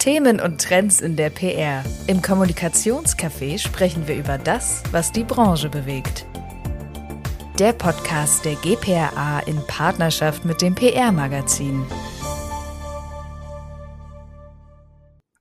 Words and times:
Themen 0.00 0.40
und 0.40 0.58
Trends 0.58 1.02
in 1.02 1.14
der 1.14 1.28
PR. 1.28 1.84
Im 2.06 2.22
Kommunikationscafé 2.22 3.58
sprechen 3.58 4.08
wir 4.08 4.16
über 4.16 4.38
das, 4.38 4.82
was 4.92 5.12
die 5.12 5.24
Branche 5.24 5.68
bewegt. 5.68 6.24
Der 7.58 7.74
Podcast 7.74 8.46
der 8.46 8.54
GPRA 8.54 9.40
in 9.40 9.60
Partnerschaft 9.66 10.46
mit 10.46 10.62
dem 10.62 10.74
PR-Magazin. 10.74 11.84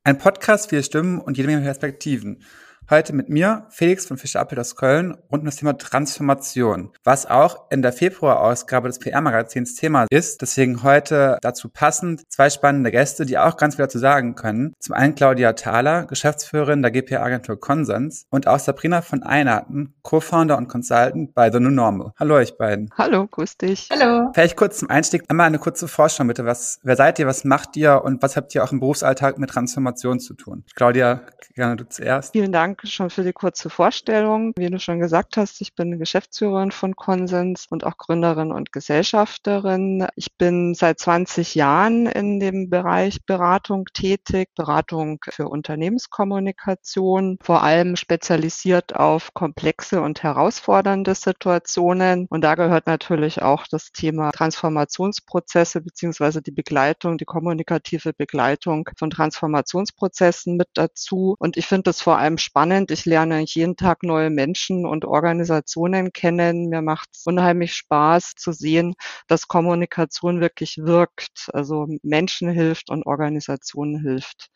Ein 0.03 0.17
Podcast, 0.17 0.71
vier 0.71 0.83
Stimmen 0.83 1.21
und 1.21 1.37
jede 1.37 1.47
Menge 1.47 1.61
Perspektiven. 1.61 2.43
Heute 2.91 3.13
mit 3.13 3.29
mir, 3.29 3.67
Felix 3.69 4.07
von 4.07 4.17
Fischer 4.17 4.39
Appel 4.39 4.59
aus 4.59 4.75
Köln, 4.75 5.15
rund 5.31 5.41
um 5.41 5.45
das 5.45 5.57
Thema 5.57 5.77
Transformation, 5.77 6.91
was 7.03 7.27
auch 7.27 7.69
in 7.69 7.83
der 7.83 7.93
Februarausgabe 7.93 8.87
des 8.87 8.97
PR-Magazins 8.97 9.75
Thema 9.75 10.07
ist. 10.09 10.41
Deswegen 10.41 10.81
heute 10.81 11.37
dazu 11.43 11.69
passend 11.69 12.23
zwei 12.31 12.49
spannende 12.49 12.89
Gäste, 12.89 13.27
die 13.27 13.37
auch 13.37 13.57
ganz 13.57 13.75
viel 13.75 13.85
dazu 13.85 13.99
sagen 13.99 14.33
können. 14.33 14.73
Zum 14.79 14.95
einen 14.95 15.13
Claudia 15.13 15.53
Thaler, 15.53 16.07
Geschäftsführerin 16.07 16.81
der 16.81 16.89
GPR-Agentur 16.89 17.59
Konsens 17.59 18.25
und 18.31 18.47
auch 18.47 18.57
Sabrina 18.57 19.03
von 19.03 19.21
Einarten, 19.21 19.93
Co-Founder 20.01 20.57
und 20.57 20.67
Consultant 20.67 21.35
bei 21.35 21.51
The 21.51 21.59
New 21.59 21.69
Normal. 21.69 22.13
Hallo 22.19 22.37
euch 22.37 22.57
beiden. 22.57 22.89
Hallo, 22.97 23.27
grüß 23.27 23.59
dich. 23.59 23.89
Hallo. 23.91 24.31
Vielleicht 24.33 24.57
kurz 24.57 24.79
zum 24.79 24.89
Einstieg 24.89 25.25
einmal 25.27 25.45
eine 25.45 25.59
kurze 25.59 25.87
Vorstellung 25.87 26.29
bitte. 26.29 26.43
Was, 26.45 26.79
wer 26.81 26.95
seid 26.95 27.19
ihr, 27.19 27.27
was 27.27 27.43
macht 27.43 27.77
ihr 27.77 28.03
und 28.03 28.23
was 28.23 28.35
habt 28.35 28.55
ihr 28.55 28.63
auch 28.63 28.71
im 28.71 28.79
Berufsalltag 28.79 29.37
mit 29.37 29.51
Transformation 29.51 30.19
zu 30.19 30.33
tun? 30.33 30.63
Claudia, 30.73 31.21
gerne 31.53 31.75
du 31.75 31.87
zuerst. 31.87 32.31
Vielen 32.31 32.51
Dank 32.51 32.78
Danke 32.79 32.93
schon 32.93 33.09
für 33.09 33.23
die 33.23 33.33
kurze 33.33 33.69
Vorstellung. 33.69 34.53
Wie 34.55 34.69
du 34.69 34.79
schon 34.79 35.01
gesagt 35.01 35.35
hast, 35.35 35.59
ich 35.59 35.75
bin 35.75 35.99
Geschäftsführerin 35.99 36.71
von 36.71 36.95
Konsens 36.95 37.67
und 37.69 37.85
auch 37.85 37.97
Gründerin 37.97 38.53
und 38.53 38.71
Gesellschafterin. 38.71 40.07
Ich 40.15 40.37
bin 40.37 40.73
seit 40.75 40.97
20 40.97 41.55
Jahren 41.55 42.05
in 42.05 42.39
dem 42.39 42.69
Bereich 42.69 43.25
Beratung 43.25 43.87
tätig, 43.93 44.47
Beratung 44.55 45.19
für 45.29 45.49
Unternehmenskommunikation, 45.49 47.37
vor 47.41 47.63
allem 47.63 47.97
spezialisiert 47.97 48.95
auf 48.95 49.33
komplexe 49.33 49.99
und 49.99 50.23
herausfordernde 50.23 51.15
Situationen. 51.15 52.27
Und 52.29 52.45
da 52.45 52.55
gehört 52.55 52.87
natürlich 52.87 53.41
auch 53.41 53.67
das 53.69 53.91
Thema 53.91 54.31
Transformationsprozesse 54.31 55.81
beziehungsweise 55.81 56.41
die 56.41 56.51
Begleitung, 56.51 57.17
die 57.17 57.25
kommunikative 57.25 58.13
Begleitung 58.13 58.87
von 58.97 59.09
Transformationsprozessen 59.09 60.55
mit 60.55 60.69
dazu. 60.75 61.35
Und 61.39 61.57
ich 61.57 61.67
finde 61.67 61.89
es 61.89 62.01
vor 62.01 62.17
allem 62.17 62.37
spannend, 62.37 62.68
spannend. 62.69 62.91
Ich 62.91 63.05
lerne 63.05 63.43
jeden 63.47 63.75
Tag 63.75 64.03
neue 64.03 64.29
Menschen 64.29 64.85
und 64.85 65.05
Organisationen 65.05 66.11
kennen. 66.13 66.69
Mir 66.69 66.81
macht 66.81 67.09
es 67.13 67.25
unheimlich 67.25 67.73
Spaß 67.75 68.33
zu 68.37 68.51
sehen, 68.51 68.93
dass 69.27 69.47
Kommunikation 69.47 70.39
wirklich 70.41 70.77
wirkt, 70.77 71.49
also 71.53 71.87
Menschen 72.03 72.49
hilft 72.49 72.89
und 72.91 73.05
Organisationen 73.05 74.01
hilft. 74.01 74.49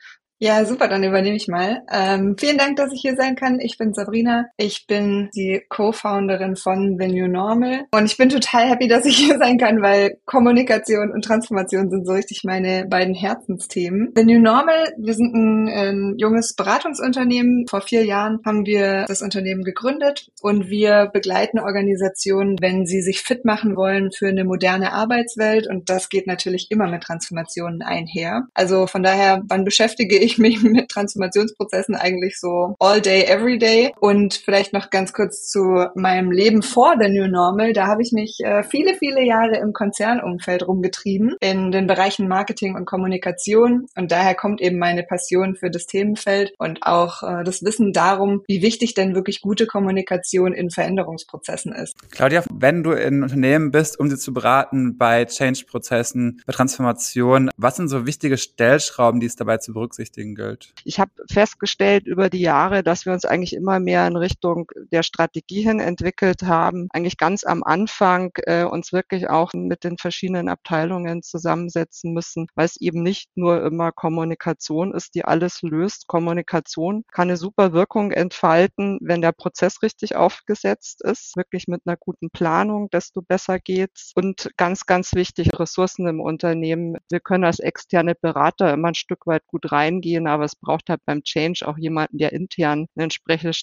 Ja, 0.43 0.65
super, 0.65 0.89
dann 0.89 1.05
übernehme 1.05 1.37
ich 1.37 1.47
mal. 1.47 1.83
Ähm, 1.89 2.35
vielen 2.37 2.57
Dank, 2.57 2.75
dass 2.75 2.91
ich 2.91 2.99
hier 2.99 3.15
sein 3.15 3.37
kann. 3.37 3.61
Ich 3.61 3.77
bin 3.77 3.93
Sabrina. 3.93 4.47
Ich 4.57 4.87
bin 4.87 5.29
die 5.33 5.61
Co-Founderin 5.69 6.57
von 6.57 6.97
The 6.99 7.07
New 7.07 7.29
Normal. 7.29 7.85
Und 7.91 8.07
ich 8.07 8.17
bin 8.17 8.27
total 8.27 8.67
happy, 8.67 8.89
dass 8.89 9.05
ich 9.05 9.15
hier 9.15 9.37
sein 9.37 9.57
kann, 9.57 9.81
weil 9.81 10.17
Kommunikation 10.25 11.13
und 11.13 11.23
Transformation 11.23 11.89
sind 11.89 12.05
so 12.05 12.11
richtig 12.11 12.41
meine 12.43 12.85
beiden 12.89 13.15
Herzensthemen. 13.15 14.11
The 14.17 14.25
New 14.25 14.41
Normal, 14.41 14.91
wir 14.97 15.13
sind 15.13 15.33
ein, 15.33 15.69
ein 15.69 16.15
junges 16.17 16.55
Beratungsunternehmen. 16.55 17.65
Vor 17.69 17.79
vier 17.79 18.03
Jahren 18.03 18.39
haben 18.45 18.65
wir 18.65 19.05
das 19.07 19.21
Unternehmen 19.21 19.63
gegründet 19.63 20.27
und 20.41 20.69
wir 20.69 21.09
begleiten 21.13 21.57
Organisationen, 21.57 22.57
wenn 22.59 22.85
sie 22.85 23.01
sich 23.01 23.21
fit 23.21 23.45
machen 23.45 23.77
wollen 23.77 24.11
für 24.11 24.27
eine 24.27 24.43
moderne 24.43 24.91
Arbeitswelt. 24.91 25.69
Und 25.69 25.89
das 25.89 26.09
geht 26.09 26.27
natürlich 26.27 26.67
immer 26.69 26.89
mit 26.89 27.03
Transformationen 27.03 27.81
einher. 27.81 28.49
Also 28.53 28.87
von 28.87 29.03
daher, 29.03 29.41
wann 29.47 29.63
beschäftige 29.63 30.17
ich 30.17 30.32
ich 30.33 30.37
mich 30.37 30.61
mit 30.63 30.89
Transformationsprozessen 30.89 31.95
eigentlich 31.95 32.39
so 32.39 32.75
all 32.79 33.01
day, 33.01 33.23
every 33.23 33.57
day. 33.57 33.93
Und 33.99 34.33
vielleicht 34.33 34.73
noch 34.73 34.89
ganz 34.89 35.13
kurz 35.13 35.47
zu 35.49 35.87
meinem 35.95 36.31
Leben 36.31 36.61
vor 36.61 36.95
der 36.97 37.09
New 37.09 37.27
Normal. 37.27 37.73
Da 37.73 37.87
habe 37.87 38.01
ich 38.01 38.11
mich 38.11 38.37
äh, 38.43 38.63
viele, 38.63 38.95
viele 38.95 39.23
Jahre 39.23 39.57
im 39.57 39.73
Konzernumfeld 39.73 40.67
rumgetrieben, 40.67 41.35
in 41.39 41.71
den 41.71 41.87
Bereichen 41.87 42.27
Marketing 42.27 42.75
und 42.75 42.85
Kommunikation. 42.85 43.85
Und 43.95 44.11
daher 44.11 44.35
kommt 44.35 44.61
eben 44.61 44.77
meine 44.77 45.03
Passion 45.03 45.55
für 45.55 45.69
das 45.69 45.85
Themenfeld 45.85 46.53
und 46.57 46.79
auch 46.83 47.23
äh, 47.23 47.43
das 47.43 47.63
Wissen 47.63 47.93
darum, 47.93 48.43
wie 48.47 48.61
wichtig 48.61 48.93
denn 48.93 49.15
wirklich 49.15 49.41
gute 49.41 49.65
Kommunikation 49.65 50.53
in 50.53 50.69
Veränderungsprozessen 50.69 51.73
ist. 51.73 51.95
Claudia, 52.11 52.43
wenn 52.51 52.83
du 52.83 52.91
in 52.91 53.23
Unternehmen 53.23 53.71
bist, 53.71 53.99
um 53.99 54.09
sie 54.09 54.17
zu 54.17 54.33
beraten 54.33 54.97
bei 54.97 55.25
Change-Prozessen, 55.25 56.41
bei 56.45 56.53
Transformation, 56.53 57.49
was 57.57 57.75
sind 57.75 57.87
so 57.87 58.05
wichtige 58.05 58.37
Stellschrauben, 58.37 59.19
die 59.19 59.27
es 59.27 59.35
dabei 59.35 59.57
zu 59.57 59.73
berücksichtigen 59.73 60.22
gilt? 60.31 60.73
Ich 60.85 60.99
habe 60.99 61.11
festgestellt 61.29 62.07
über 62.07 62.29
die 62.29 62.41
Jahre, 62.41 62.83
dass 62.83 63.05
wir 63.05 63.13
uns 63.13 63.25
eigentlich 63.25 63.53
immer 63.53 63.79
mehr 63.79 64.07
in 64.07 64.15
Richtung 64.15 64.71
der 64.91 65.03
Strategie 65.03 65.61
hin 65.61 65.79
entwickelt 65.79 66.43
haben. 66.43 66.87
Eigentlich 66.91 67.17
ganz 67.17 67.43
am 67.43 67.63
Anfang 67.63 68.31
äh, 68.45 68.63
uns 68.63 68.93
wirklich 68.93 69.29
auch 69.29 69.53
mit 69.53 69.83
den 69.83 69.97
verschiedenen 69.97 70.49
Abteilungen 70.49 71.21
zusammensetzen 71.23 72.13
müssen, 72.13 72.47
weil 72.55 72.65
es 72.65 72.79
eben 72.79 73.03
nicht 73.03 73.29
nur 73.35 73.63
immer 73.63 73.91
Kommunikation 73.91 74.93
ist, 74.93 75.15
die 75.15 75.25
alles 75.25 75.61
löst. 75.61 76.07
Kommunikation 76.07 77.03
kann 77.11 77.29
eine 77.29 77.37
super 77.37 77.73
Wirkung 77.73 78.11
entfalten, 78.11 78.99
wenn 79.01 79.21
der 79.21 79.31
Prozess 79.31 79.81
richtig 79.81 80.15
aufgesetzt 80.15 81.03
ist, 81.03 81.35
wirklich 81.35 81.67
mit 81.67 81.81
einer 81.85 81.97
guten 81.97 82.29
Planung, 82.29 82.89
desto 82.89 83.21
besser 83.21 83.59
geht's. 83.59 84.11
Und 84.15 84.49
ganz, 84.57 84.85
ganz 84.85 85.13
wichtig, 85.13 85.49
Ressourcen 85.59 86.07
im 86.07 86.21
Unternehmen. 86.21 86.97
Wir 87.09 87.19
können 87.19 87.43
als 87.43 87.59
externe 87.59 88.15
Berater 88.15 88.73
immer 88.73 88.89
ein 88.89 88.95
Stück 88.95 89.25
weit 89.27 89.45
gut 89.47 89.71
reingehen 89.71 90.02
gehen, 90.03 90.27
aber 90.27 90.45
es 90.45 90.55
braucht 90.55 90.89
halt 90.89 91.01
beim 91.05 91.23
Change 91.23 91.67
auch 91.67 91.77
jemanden, 91.79 92.19
der 92.19 92.33
intern 92.33 92.87
einen 92.95 93.05
entsprechenden 93.05 93.53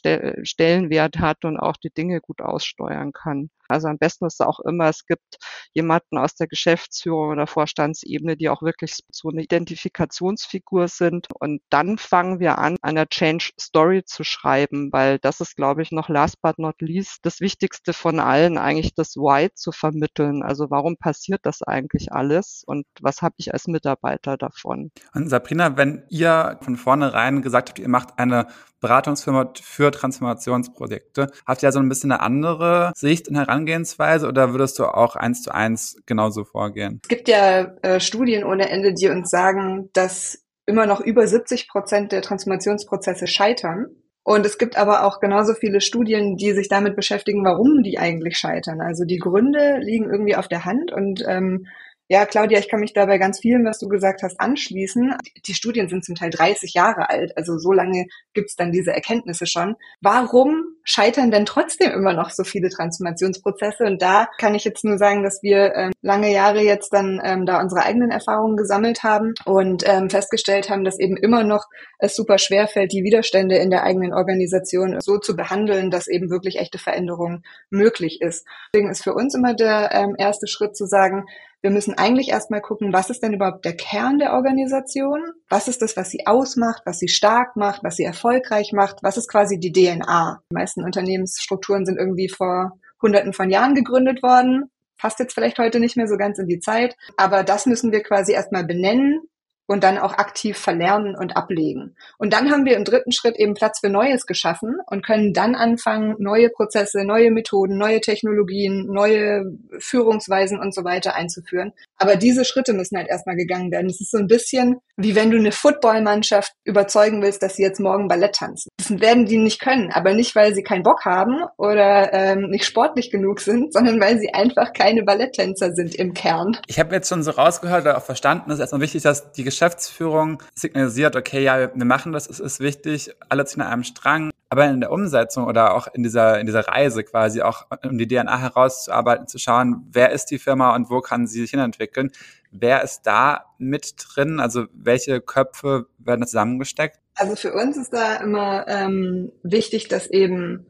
Stellenwert 0.45 1.19
hat 1.19 1.45
und 1.45 1.59
auch 1.59 1.77
die 1.77 1.91
Dinge 1.91 2.21
gut 2.21 2.41
aussteuern 2.41 3.13
kann. 3.13 3.51
Also 3.71 3.89
am 3.89 3.99
besten 3.99 4.27
ist 4.27 4.41
auch 4.41 4.61
immer, 4.61 4.89
es 4.89 5.07
gibt 5.07 5.37
jemanden 5.73 6.19
aus 6.19 6.35
der 6.35 6.47
Geschäftsführung 6.47 7.31
oder 7.31 7.47
Vorstandsebene, 7.47 8.37
die 8.37 8.49
auch 8.49 8.63
wirklich 8.63 8.99
so 9.11 9.29
eine 9.29 9.43
Identifikationsfigur 9.43 10.89
sind. 10.89 11.29
Und 11.39 11.63
dann 11.71 11.99
fangen 11.99 12.41
wir 12.41 12.59
an, 12.59 12.77
eine 12.83 13.07
Change 13.09 13.51
Story 13.61 14.05
zu 14.05 14.25
schreiben, 14.25 14.93
weil 14.93 15.19
das 15.19 15.41
ist, 15.41 15.57
glaube 15.57 15.83
ich, 15.83 15.93
noch 15.93 16.09
last 16.09 16.41
but 16.43 16.59
not 16.59 16.81
least 16.81 17.19
das 17.23 17.41
Wichtigste 17.41 17.93
von 17.93 18.21
allen, 18.21 18.59
eigentlich 18.59 18.95
das 18.95 19.17
Why 19.17 19.51
zu 19.55 19.73
vermitteln. 19.73 20.43
Also 20.43 20.71
warum 20.71 20.97
passiert 20.97 21.41
das 21.45 21.63
eigentlich 21.63 22.13
alles 22.13 22.63
und 22.67 22.87
was 23.01 23.23
habe 23.23 23.35
ich 23.39 23.53
als 23.53 23.67
Mitarbeiter 23.67 24.37
davon? 24.37 24.91
Und 25.15 25.29
Sabrina, 25.29 25.77
wenn 25.77 26.05
ihr 26.09 26.59
von 26.63 26.77
vornherein 26.77 27.43
gesagt 27.43 27.71
habt, 27.71 27.79
ihr 27.79 27.89
macht 27.89 28.19
eine 28.19 28.47
Beratungsfirma 28.81 29.53
für 29.63 29.91
Transformationsprojekte. 29.91 31.31
Habt 31.47 31.63
ihr 31.63 31.69
ja 31.69 31.73
so 31.73 31.79
ein 31.79 31.89
bisschen 31.89 32.13
eine 32.13 32.21
andere 32.21 32.93
Sicht 32.95 33.29
und 33.29 33.37
Herangehensweise 33.37 34.27
oder 34.27 34.53
würdest 34.53 34.79
du 34.79 34.87
auch 34.87 35.17
eins 35.17 35.43
zu 35.43 35.55
eins 35.55 35.97
genauso 36.07 36.45
vorgehen? 36.45 37.01
Es 37.03 37.09
gibt 37.09 37.29
ja 37.29 37.73
äh, 37.83 38.01
Studien 38.01 38.45
ohne 38.45 38.71
Ende, 38.71 38.95
die 38.95 39.09
uns 39.09 39.31
sagen, 39.31 39.91
dass 39.93 40.45
immer 40.67 40.87
noch 40.87 41.01
über 41.01 41.27
70 41.27 41.69
Prozent 41.69 42.13
der 42.13 42.23
Transformationsprozesse 42.23 43.27
scheitern. 43.27 43.87
Und 44.23 44.47
es 44.47 44.59
gibt 44.59 44.77
aber 44.77 45.05
auch 45.05 45.19
genauso 45.19 45.55
viele 45.55 45.81
Studien, 45.81 46.37
die 46.37 46.53
sich 46.53 46.69
damit 46.69 46.95
beschäftigen, 46.95 47.45
warum 47.45 47.83
die 47.83 47.99
eigentlich 47.99 48.37
scheitern. 48.37 48.81
Also 48.81 49.05
die 49.05 49.19
Gründe 49.19 49.79
liegen 49.81 50.11
irgendwie 50.11 50.37
auf 50.37 50.47
der 50.47 50.65
Hand 50.65 50.93
und 50.93 51.25
ähm, 51.27 51.67
ja, 52.13 52.27
Claudia, 52.27 52.59
ich 52.59 52.69
kann 52.69 52.81
mich 52.81 52.93
dabei 52.93 53.19
ganz 53.19 53.39
vielen, 53.39 53.65
was 53.65 53.79
du 53.79 53.87
gesagt 53.87 54.25
hast, 54.25 54.41
anschließen. 54.41 55.15
Die 55.47 55.55
Studien 55.55 55.89
sind 55.89 56.05
zum 56.05 56.17
Teil 56.17 56.31
30 56.31 56.75
Jahre 56.75 57.09
alt, 57.09 57.37
also 57.37 57.57
so 57.57 57.71
lange 57.71 58.07
gibt's 58.35 58.57
dann 58.57 58.73
diese 58.73 58.91
Erkenntnisse 58.93 59.47
schon. 59.47 59.77
Warum 60.01 60.65
scheitern 60.83 61.31
denn 61.31 61.47
trotzdem 61.47 61.93
immer 61.93 62.13
noch 62.13 62.31
so 62.31 62.43
viele 62.43 62.69
Transformationsprozesse? 62.69 63.85
Und 63.85 64.03
da 64.03 64.27
kann 64.39 64.57
ich 64.57 64.65
jetzt 64.65 64.85
nur 64.85 64.99
sagen, 64.99 65.23
dass 65.23 65.41
wir 65.45 65.73
ähm, 65.77 65.93
lange 66.03 66.33
Jahre 66.33 66.63
jetzt 66.63 66.93
dann 66.93 67.21
ähm, 67.23 67.47
da 67.47 67.61
unsere 67.61 67.85
eigenen 67.85 68.11
Erfahrungen 68.11 68.57
gesammelt 68.57 69.05
haben 69.05 69.35
und 69.45 69.85
ähm, 69.87 70.11
festgestellt 70.11 70.69
haben, 70.69 70.83
dass 70.83 70.99
eben 70.99 71.17
immer 71.17 71.45
noch 71.45 71.67
es 72.01 72.17
super 72.17 72.39
schwer 72.39 72.67
fällt, 72.67 72.91
die 72.91 73.05
Widerstände 73.05 73.55
in 73.59 73.71
der 73.71 73.85
eigenen 73.85 74.13
Organisation 74.13 74.99
so 75.01 75.19
zu 75.19 75.37
behandeln, 75.37 75.93
dass 75.93 76.09
eben 76.09 76.29
wirklich 76.29 76.59
echte 76.59 76.79
Veränderung 76.79 77.43
möglich 77.71 78.21
ist. 78.21 78.45
Deswegen 78.75 78.91
ist 78.91 79.05
für 79.05 79.15
uns 79.15 79.37
immer 79.37 79.55
der 79.55 79.91
ähm, 79.93 80.17
erste 80.19 80.49
Schritt 80.49 80.77
zu 80.77 80.87
sagen, 80.87 81.27
wir 81.63 81.71
müssen 81.71 81.95
eigentlich 81.99 82.29
erstmal 82.29 82.61
gucken, 82.61 82.93
was 82.93 83.11
ist 83.11 83.23
denn 83.23 83.35
überhaupt 83.35 83.65
der 83.65 83.77
Kern 83.77 84.19
der 84.19 84.33
Organisation? 84.33 85.21
Was 85.49 85.69
ist 85.69 85.83
das, 85.83 85.97
was 85.97 86.11
sie 86.11 86.27
ausmacht, 86.27 86.83
was 86.87 86.99
sie 86.99 87.09
stark 87.09 87.57
macht, 87.57 87.85
was 87.85 87.97
sie 87.97 88.05
erfolgreich 88.05 88.73
macht? 88.73 89.03
Was 89.03 89.17
ist 89.17 89.29
quasi 89.29 89.59
die 89.59 89.73
DNA? 89.73 90.41
Die 90.51 90.55
meisten 90.55 90.83
Unternehmensstrukturen 90.83 91.85
sind 91.85 91.99
irgendwie 91.99 92.29
vor 92.29 92.79
hunderten 93.03 93.33
von 93.33 93.51
Jahren 93.51 93.75
gegründet 93.75 94.23
worden. 94.23 94.71
Passt 94.99 95.19
jetzt 95.19 95.35
vielleicht 95.35 95.59
heute 95.59 95.81
nicht 95.81 95.97
mehr 95.97 96.09
so 96.09 96.17
ganz 96.17 96.39
in 96.39 96.47
die 96.47 96.61
Zeit. 96.61 96.97
Aber 97.17 97.43
das 97.43 97.67
müssen 97.67 97.93
wir 97.93 98.03
quasi 98.03 98.33
erstmal 98.33 98.65
benennen 98.65 99.23
und 99.71 99.85
dann 99.85 99.99
auch 99.99 100.15
aktiv 100.15 100.59
verlernen 100.59 101.15
und 101.15 101.37
ablegen. 101.37 101.95
Und 102.19 102.33
dann 102.33 102.51
haben 102.51 102.65
wir 102.65 102.77
im 102.77 102.83
dritten 102.83 103.13
Schritt 103.13 103.37
eben 103.37 103.55
Platz 103.55 103.79
für 103.79 103.89
Neues 103.89 104.27
geschaffen 104.27 104.79
und 104.89 105.07
können 105.07 105.33
dann 105.33 105.55
anfangen, 105.55 106.17
neue 106.19 106.49
Prozesse, 106.49 107.05
neue 107.05 107.31
Methoden, 107.31 107.79
neue 107.79 108.01
Technologien, 108.01 108.87
neue 108.87 109.45
Führungsweisen 109.79 110.59
und 110.59 110.75
so 110.75 110.83
weiter 110.83 111.15
einzuführen. 111.15 111.73
Aber 112.01 112.17
diese 112.17 112.45
Schritte 112.45 112.73
müssen 112.73 112.97
halt 112.97 113.09
erstmal 113.09 113.37
gegangen 113.37 113.71
werden. 113.71 113.89
Es 113.91 114.01
ist 114.01 114.11
so 114.11 114.19
ein 114.19 114.27
bisschen 114.27 114.81
wie 115.03 115.15
wenn 115.15 115.31
du 115.31 115.39
eine 115.39 115.53
Footballmannschaft 115.53 116.53
überzeugen 116.65 117.23
willst, 117.23 117.43
dass 117.43 117.57
sie 117.57 117.63
jetzt 117.63 117.81
morgen 117.81 118.09
Ballett 118.09 118.35
tanzen. 118.35 118.69
Das 118.77 119.01
werden 119.01 119.27
die 119.27 119.39
nicht 119.39 119.61
können, 119.61 119.91
aber 119.93 120.15
nicht, 120.15 120.35
weil 120.35 120.55
sie 120.55 120.63
keinen 120.63 120.83
Bock 120.83 121.05
haben 121.05 121.45
oder 121.57 122.13
ähm, 122.13 122.51
nicht 122.51 122.65
sportlich 122.65 123.11
genug 123.11 123.41
sind, 123.41 123.73
sondern 123.73 124.01
weil 124.01 124.19
sie 124.19 124.33
einfach 124.35 124.73
keine 124.73 125.03
Balletttänzer 125.03 125.73
sind 125.73 125.95
im 125.95 126.15
Kern. 126.15 126.57
Ich 126.67 126.79
habe 126.79 126.95
jetzt 126.95 127.09
schon 127.09 127.23
so 127.23 127.31
rausgehört 127.31 127.83
oder 127.83 127.99
auch 127.99 128.03
verstanden, 128.03 128.51
es 128.51 128.55
ist 128.55 128.61
erstmal 128.61 128.83
wichtig, 128.83 129.03
dass 129.03 129.33
die 129.33 129.45
Geschäftsführung 129.45 130.43
signalisiert, 130.55 131.17
okay, 131.17 131.43
ja, 131.43 131.75
wir 131.75 131.85
machen 131.85 132.13
das, 132.13 132.29
es 132.29 132.41
ist 132.41 132.61
wichtig, 132.61 133.11
alle 133.29 133.45
ziehen 133.45 133.63
an 133.63 133.73
einem 133.73 133.85
Strang. 133.85 134.30
Aber 134.53 134.67
in 134.67 134.81
der 134.81 134.91
Umsetzung 134.91 135.47
oder 135.47 135.75
auch 135.75 135.87
in 135.95 136.03
dieser, 136.03 136.41
in 136.41 136.47
dieser 136.47 136.67
Reise 136.67 137.05
quasi, 137.05 137.41
auch 137.41 137.67
um 137.85 137.99
die 137.99 138.09
DNA 138.09 138.37
herauszuarbeiten, 138.39 139.29
zu 139.29 139.39
schauen, 139.39 139.89
wer 139.93 140.11
ist 140.11 140.27
die 140.27 140.39
Firma 140.39 140.75
und 140.75 140.91
wo 140.91 141.01
kann 141.01 141.29
sie 141.29 141.41
sich 141.41 141.51
hinentwickeln, 141.51 142.11
Wer 142.53 142.83
ist 142.83 143.03
da 143.03 143.45
mit 143.59 143.95
drin? 143.97 144.41
Also 144.41 144.67
welche 144.73 145.21
Köpfe 145.21 145.87
werden 145.99 146.27
zusammengesteckt? 146.27 146.99
Also 147.15 147.37
für 147.37 147.53
uns 147.55 147.77
ist 147.77 147.93
da 147.93 148.17
immer 148.17 148.67
ähm, 148.69 149.33
wichtig, 149.43 149.89
dass 149.89 150.09
eben 150.09 150.67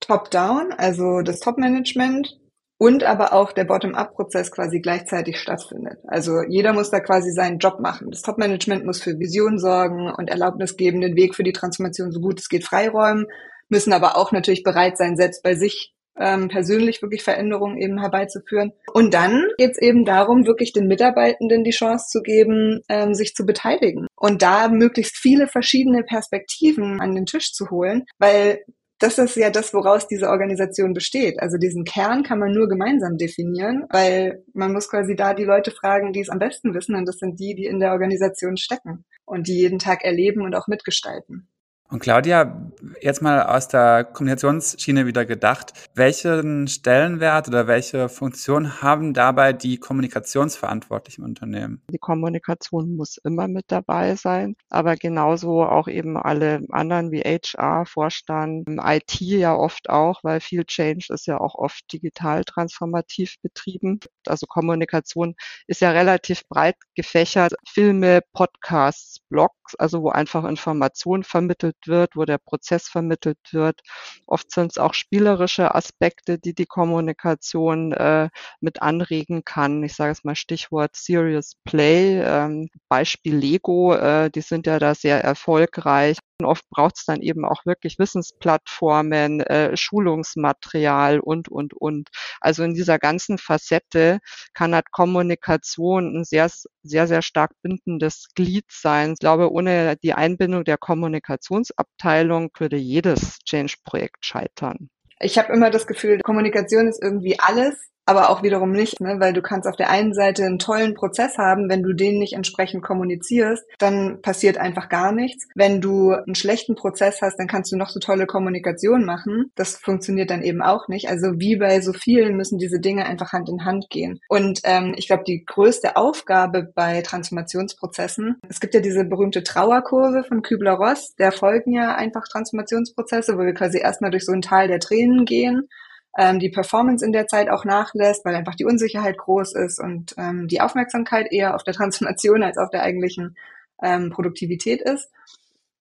Top-Down, 0.00 0.72
also 0.72 1.22
das 1.22 1.40
Top-Management 1.40 2.38
und 2.78 3.04
aber 3.04 3.32
auch 3.32 3.52
der 3.52 3.64
Bottom-up-Prozess 3.64 4.50
quasi 4.50 4.80
gleichzeitig 4.80 5.38
stattfindet. 5.38 5.98
Also 6.06 6.42
jeder 6.48 6.72
muss 6.72 6.90
da 6.90 7.00
quasi 7.00 7.30
seinen 7.30 7.58
Job 7.58 7.80
machen. 7.80 8.10
Das 8.10 8.22
Top-Management 8.22 8.84
muss 8.84 9.02
für 9.02 9.18
Vision 9.18 9.58
sorgen 9.58 10.12
und 10.12 10.28
Erlaubnis 10.28 10.76
geben, 10.76 11.00
den 11.00 11.16
Weg 11.16 11.34
für 11.34 11.44
die 11.44 11.52
Transformation 11.52 12.10
so 12.10 12.20
gut 12.20 12.40
es 12.40 12.48
geht 12.48 12.64
freiräumen, 12.64 13.26
müssen 13.68 13.92
aber 13.92 14.16
auch 14.16 14.32
natürlich 14.32 14.62
bereit 14.62 14.98
sein, 14.98 15.16
selbst 15.16 15.42
bei 15.42 15.54
sich 15.54 15.94
ähm, 16.18 16.48
persönlich 16.48 17.02
wirklich 17.02 17.22
Veränderungen 17.22 17.76
eben 17.76 18.00
herbeizuführen. 18.00 18.72
Und 18.92 19.14
dann 19.14 19.48
geht 19.58 19.72
es 19.72 19.78
eben 19.78 20.04
darum, 20.04 20.46
wirklich 20.46 20.72
den 20.72 20.86
Mitarbeitenden 20.86 21.64
die 21.64 21.70
Chance 21.70 22.06
zu 22.08 22.22
geben, 22.22 22.80
ähm, 22.88 23.14
sich 23.14 23.34
zu 23.34 23.44
beteiligen 23.44 24.06
und 24.16 24.42
da 24.42 24.68
möglichst 24.68 25.16
viele 25.16 25.48
verschiedene 25.48 26.02
Perspektiven 26.02 27.00
an 27.00 27.14
den 27.14 27.26
Tisch 27.26 27.52
zu 27.52 27.70
holen, 27.70 28.04
weil 28.18 28.60
das 28.98 29.18
ist 29.18 29.36
ja 29.36 29.50
das, 29.50 29.74
woraus 29.74 30.06
diese 30.06 30.28
Organisation 30.28 30.92
besteht. 30.92 31.40
Also 31.40 31.58
diesen 31.58 31.84
Kern 31.84 32.22
kann 32.22 32.38
man 32.38 32.52
nur 32.52 32.68
gemeinsam 32.68 33.16
definieren, 33.16 33.84
weil 33.90 34.44
man 34.54 34.72
muss 34.72 34.88
quasi 34.88 35.16
da 35.16 35.34
die 35.34 35.44
Leute 35.44 35.70
fragen, 35.70 36.12
die 36.12 36.20
es 36.20 36.30
am 36.30 36.38
besten 36.38 36.74
wissen, 36.74 36.94
und 36.94 37.06
das 37.06 37.18
sind 37.18 37.38
die, 37.40 37.54
die 37.54 37.66
in 37.66 37.80
der 37.80 37.92
Organisation 37.92 38.56
stecken 38.56 39.04
und 39.24 39.48
die 39.48 39.58
jeden 39.58 39.78
Tag 39.78 40.04
erleben 40.04 40.42
und 40.42 40.54
auch 40.54 40.68
mitgestalten. 40.68 41.48
Und 41.90 42.00
Claudia, 42.00 42.72
jetzt 43.02 43.20
mal 43.20 43.42
aus 43.42 43.68
der 43.68 44.04
Kommunikationsschiene 44.04 45.06
wieder 45.06 45.26
gedacht, 45.26 45.74
welchen 45.94 46.66
Stellenwert 46.66 47.46
oder 47.46 47.66
welche 47.66 48.08
Funktion 48.08 48.80
haben 48.80 49.12
dabei 49.12 49.52
die 49.52 49.76
Kommunikationsverantwortlichen 49.76 51.22
im 51.22 51.28
Unternehmen? 51.28 51.82
Die 51.90 51.98
Kommunikation 51.98 52.96
muss 52.96 53.18
immer 53.18 53.48
mit 53.48 53.66
dabei 53.68 54.16
sein, 54.16 54.56
aber 54.70 54.96
genauso 54.96 55.62
auch 55.62 55.86
eben 55.86 56.16
alle 56.16 56.64
anderen 56.70 57.12
wie 57.12 57.20
HR, 57.20 57.84
Vorstand, 57.84 58.64
IT 58.66 59.20
ja 59.20 59.54
oft 59.54 59.90
auch, 59.90 60.24
weil 60.24 60.40
viel 60.40 60.64
Change 60.64 61.06
ist 61.10 61.26
ja 61.26 61.38
auch 61.38 61.54
oft 61.54 61.92
digital 61.92 62.44
transformativ 62.44 63.36
betrieben. 63.42 64.00
Also 64.26 64.46
Kommunikation 64.46 65.34
ist 65.66 65.82
ja 65.82 65.90
relativ 65.90 66.48
breit 66.48 66.76
gefächert. 66.94 67.54
Filme, 67.68 68.20
Podcasts, 68.32 69.20
Blogs, 69.28 69.74
also 69.78 70.02
wo 70.02 70.08
einfach 70.08 70.44
Information 70.44 71.24
vermittelt 71.24 71.73
wird, 71.86 72.16
wo 72.16 72.24
der 72.24 72.38
Prozess 72.38 72.88
vermittelt 72.88 73.38
wird. 73.52 73.80
Oft 74.26 74.50
sind 74.50 74.72
es 74.72 74.78
auch 74.78 74.94
spielerische 74.94 75.74
Aspekte, 75.74 76.38
die 76.38 76.54
die 76.54 76.66
Kommunikation 76.66 77.92
äh, 77.92 78.28
mit 78.60 78.82
anregen 78.82 79.44
kann. 79.44 79.82
Ich 79.82 79.94
sage 79.94 80.12
es 80.12 80.24
mal 80.24 80.36
Stichwort 80.36 80.96
Serious 80.96 81.54
Play, 81.64 82.20
ähm, 82.22 82.68
Beispiel 82.88 83.36
Lego, 83.36 83.94
äh, 83.94 84.30
die 84.30 84.40
sind 84.40 84.66
ja 84.66 84.78
da 84.78 84.94
sehr 84.94 85.22
erfolgreich. 85.22 86.18
Und 86.40 86.46
oft 86.46 86.68
braucht 86.70 86.96
es 86.98 87.04
dann 87.04 87.22
eben 87.22 87.44
auch 87.44 87.64
wirklich 87.64 87.98
Wissensplattformen, 87.98 89.40
äh, 89.40 89.76
Schulungsmaterial 89.76 91.20
und, 91.20 91.48
und, 91.48 91.74
und. 91.74 92.08
Also 92.40 92.64
in 92.64 92.74
dieser 92.74 92.98
ganzen 92.98 93.38
Facette 93.38 94.18
kann 94.52 94.74
halt 94.74 94.90
Kommunikation 94.90 96.16
ein 96.16 96.24
sehr, 96.24 96.50
sehr, 96.82 97.06
sehr 97.06 97.22
stark 97.22 97.52
bindendes 97.62 98.26
Glied 98.34 98.64
sein. 98.68 99.12
Ich 99.12 99.20
glaube, 99.20 99.52
ohne 99.52 99.96
die 100.02 100.14
Einbindung 100.14 100.64
der 100.64 100.76
Kommunikationsabteilung 100.76 102.50
würde 102.58 102.76
jedes 102.76 103.38
Change-Projekt 103.44 104.26
scheitern. 104.26 104.90
Ich 105.20 105.38
habe 105.38 105.52
immer 105.52 105.70
das 105.70 105.86
Gefühl, 105.86 106.18
Kommunikation 106.20 106.88
ist 106.88 107.00
irgendwie 107.00 107.38
alles 107.38 107.76
aber 108.06 108.30
auch 108.30 108.42
wiederum 108.42 108.72
nicht, 108.72 109.00
ne? 109.00 109.16
weil 109.18 109.32
du 109.32 109.42
kannst 109.42 109.68
auf 109.68 109.76
der 109.76 109.90
einen 109.90 110.14
Seite 110.14 110.44
einen 110.44 110.58
tollen 110.58 110.94
Prozess 110.94 111.38
haben, 111.38 111.68
wenn 111.68 111.82
du 111.82 111.92
den 111.92 112.18
nicht 112.18 112.34
entsprechend 112.34 112.82
kommunizierst, 112.82 113.64
dann 113.78 114.20
passiert 114.20 114.58
einfach 114.58 114.88
gar 114.88 115.12
nichts. 115.12 115.48
Wenn 115.54 115.80
du 115.80 116.12
einen 116.12 116.34
schlechten 116.34 116.74
Prozess 116.74 117.22
hast, 117.22 117.38
dann 117.38 117.46
kannst 117.46 117.72
du 117.72 117.76
noch 117.76 117.88
so 117.88 118.00
tolle 118.00 118.26
Kommunikation 118.26 119.04
machen. 119.04 119.50
Das 119.54 119.76
funktioniert 119.76 120.30
dann 120.30 120.42
eben 120.42 120.62
auch 120.62 120.88
nicht. 120.88 121.08
Also 121.08 121.38
wie 121.38 121.56
bei 121.56 121.80
so 121.80 121.92
vielen 121.92 122.36
müssen 122.36 122.58
diese 122.58 122.80
Dinge 122.80 123.06
einfach 123.06 123.32
Hand 123.32 123.48
in 123.48 123.64
Hand 123.64 123.88
gehen. 123.90 124.20
Und 124.28 124.60
ähm, 124.64 124.94
ich 124.96 125.06
glaube, 125.06 125.24
die 125.26 125.44
größte 125.44 125.96
Aufgabe 125.96 126.70
bei 126.74 127.00
Transformationsprozessen, 127.02 128.36
es 128.48 128.60
gibt 128.60 128.74
ja 128.74 128.80
diese 128.80 129.04
berühmte 129.04 129.42
Trauerkurve 129.42 130.24
von 130.24 130.42
Kübler-Ross, 130.42 131.14
der 131.18 131.32
folgen 131.32 131.72
ja 131.72 131.94
einfach 131.94 132.24
Transformationsprozesse, 132.30 133.36
wo 133.36 133.42
wir 133.42 133.54
quasi 133.54 133.78
erstmal 133.78 134.10
durch 134.10 134.24
so 134.24 134.32
ein 134.32 134.42
Tal 134.42 134.68
der 134.68 134.80
Tränen 134.80 135.24
gehen 135.24 135.68
ähm, 136.16 136.38
die 136.38 136.50
Performance 136.50 137.04
in 137.04 137.12
der 137.12 137.26
Zeit 137.26 137.50
auch 137.50 137.64
nachlässt, 137.64 138.24
weil 138.24 138.34
einfach 138.34 138.54
die 138.54 138.64
Unsicherheit 138.64 139.18
groß 139.18 139.54
ist 139.54 139.80
und 139.80 140.14
ähm, 140.16 140.48
die 140.48 140.60
Aufmerksamkeit 140.60 141.32
eher 141.32 141.54
auf 141.54 141.64
der 141.64 141.74
Transformation 141.74 142.42
als 142.42 142.58
auf 142.58 142.70
der 142.70 142.82
eigentlichen 142.82 143.36
ähm, 143.82 144.10
Produktivität 144.10 144.80
ist. 144.80 145.10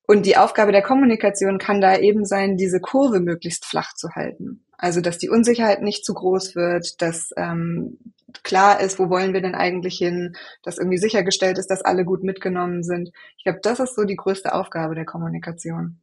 Und 0.06 0.25
die 0.25 0.35
Aufgabe 0.35 0.74
der 0.74 0.81
Kommunikation 0.81 1.59
kann 1.59 1.80
da 1.80 1.97
eben 1.97 2.25
sein, 2.25 2.57
diese 2.57 2.81
Kurve 2.81 3.21
möglichst 3.21 3.65
flach 3.65 3.94
zu 3.94 4.09
halten. 4.09 4.65
Also, 4.77 5.00
dass 5.00 5.18
die 5.18 5.30
Unsicherheit 5.30 5.81
nicht 5.81 6.03
zu 6.03 6.13
groß 6.13 6.56
wird, 6.56 7.01
dass 7.01 7.30
ähm, 7.38 8.00
klar 8.44 8.81
ist, 8.81 9.00
wo 9.00 9.09
wollen 9.09 9.33
wir 9.33 9.41
denn 9.41 9.56
eigentlich 9.56 9.97
hin, 9.97 10.35
dass 10.62 10.77
irgendwie 10.77 10.97
sichergestellt 10.97 11.57
ist, 11.57 11.69
dass 11.69 11.83
alle 11.83 12.03
gut 12.03 12.24
mitgenommen 12.24 12.83
sind. 12.83 13.12
Ich 13.38 13.44
glaube, 13.45 13.59
das 13.62 13.80
ist 13.80 13.95
so 13.95 14.03
die 14.03 14.18
größte 14.18 14.53
Aufgabe 14.53 14.95
der 14.95 15.06
Kommunikation 15.06 16.01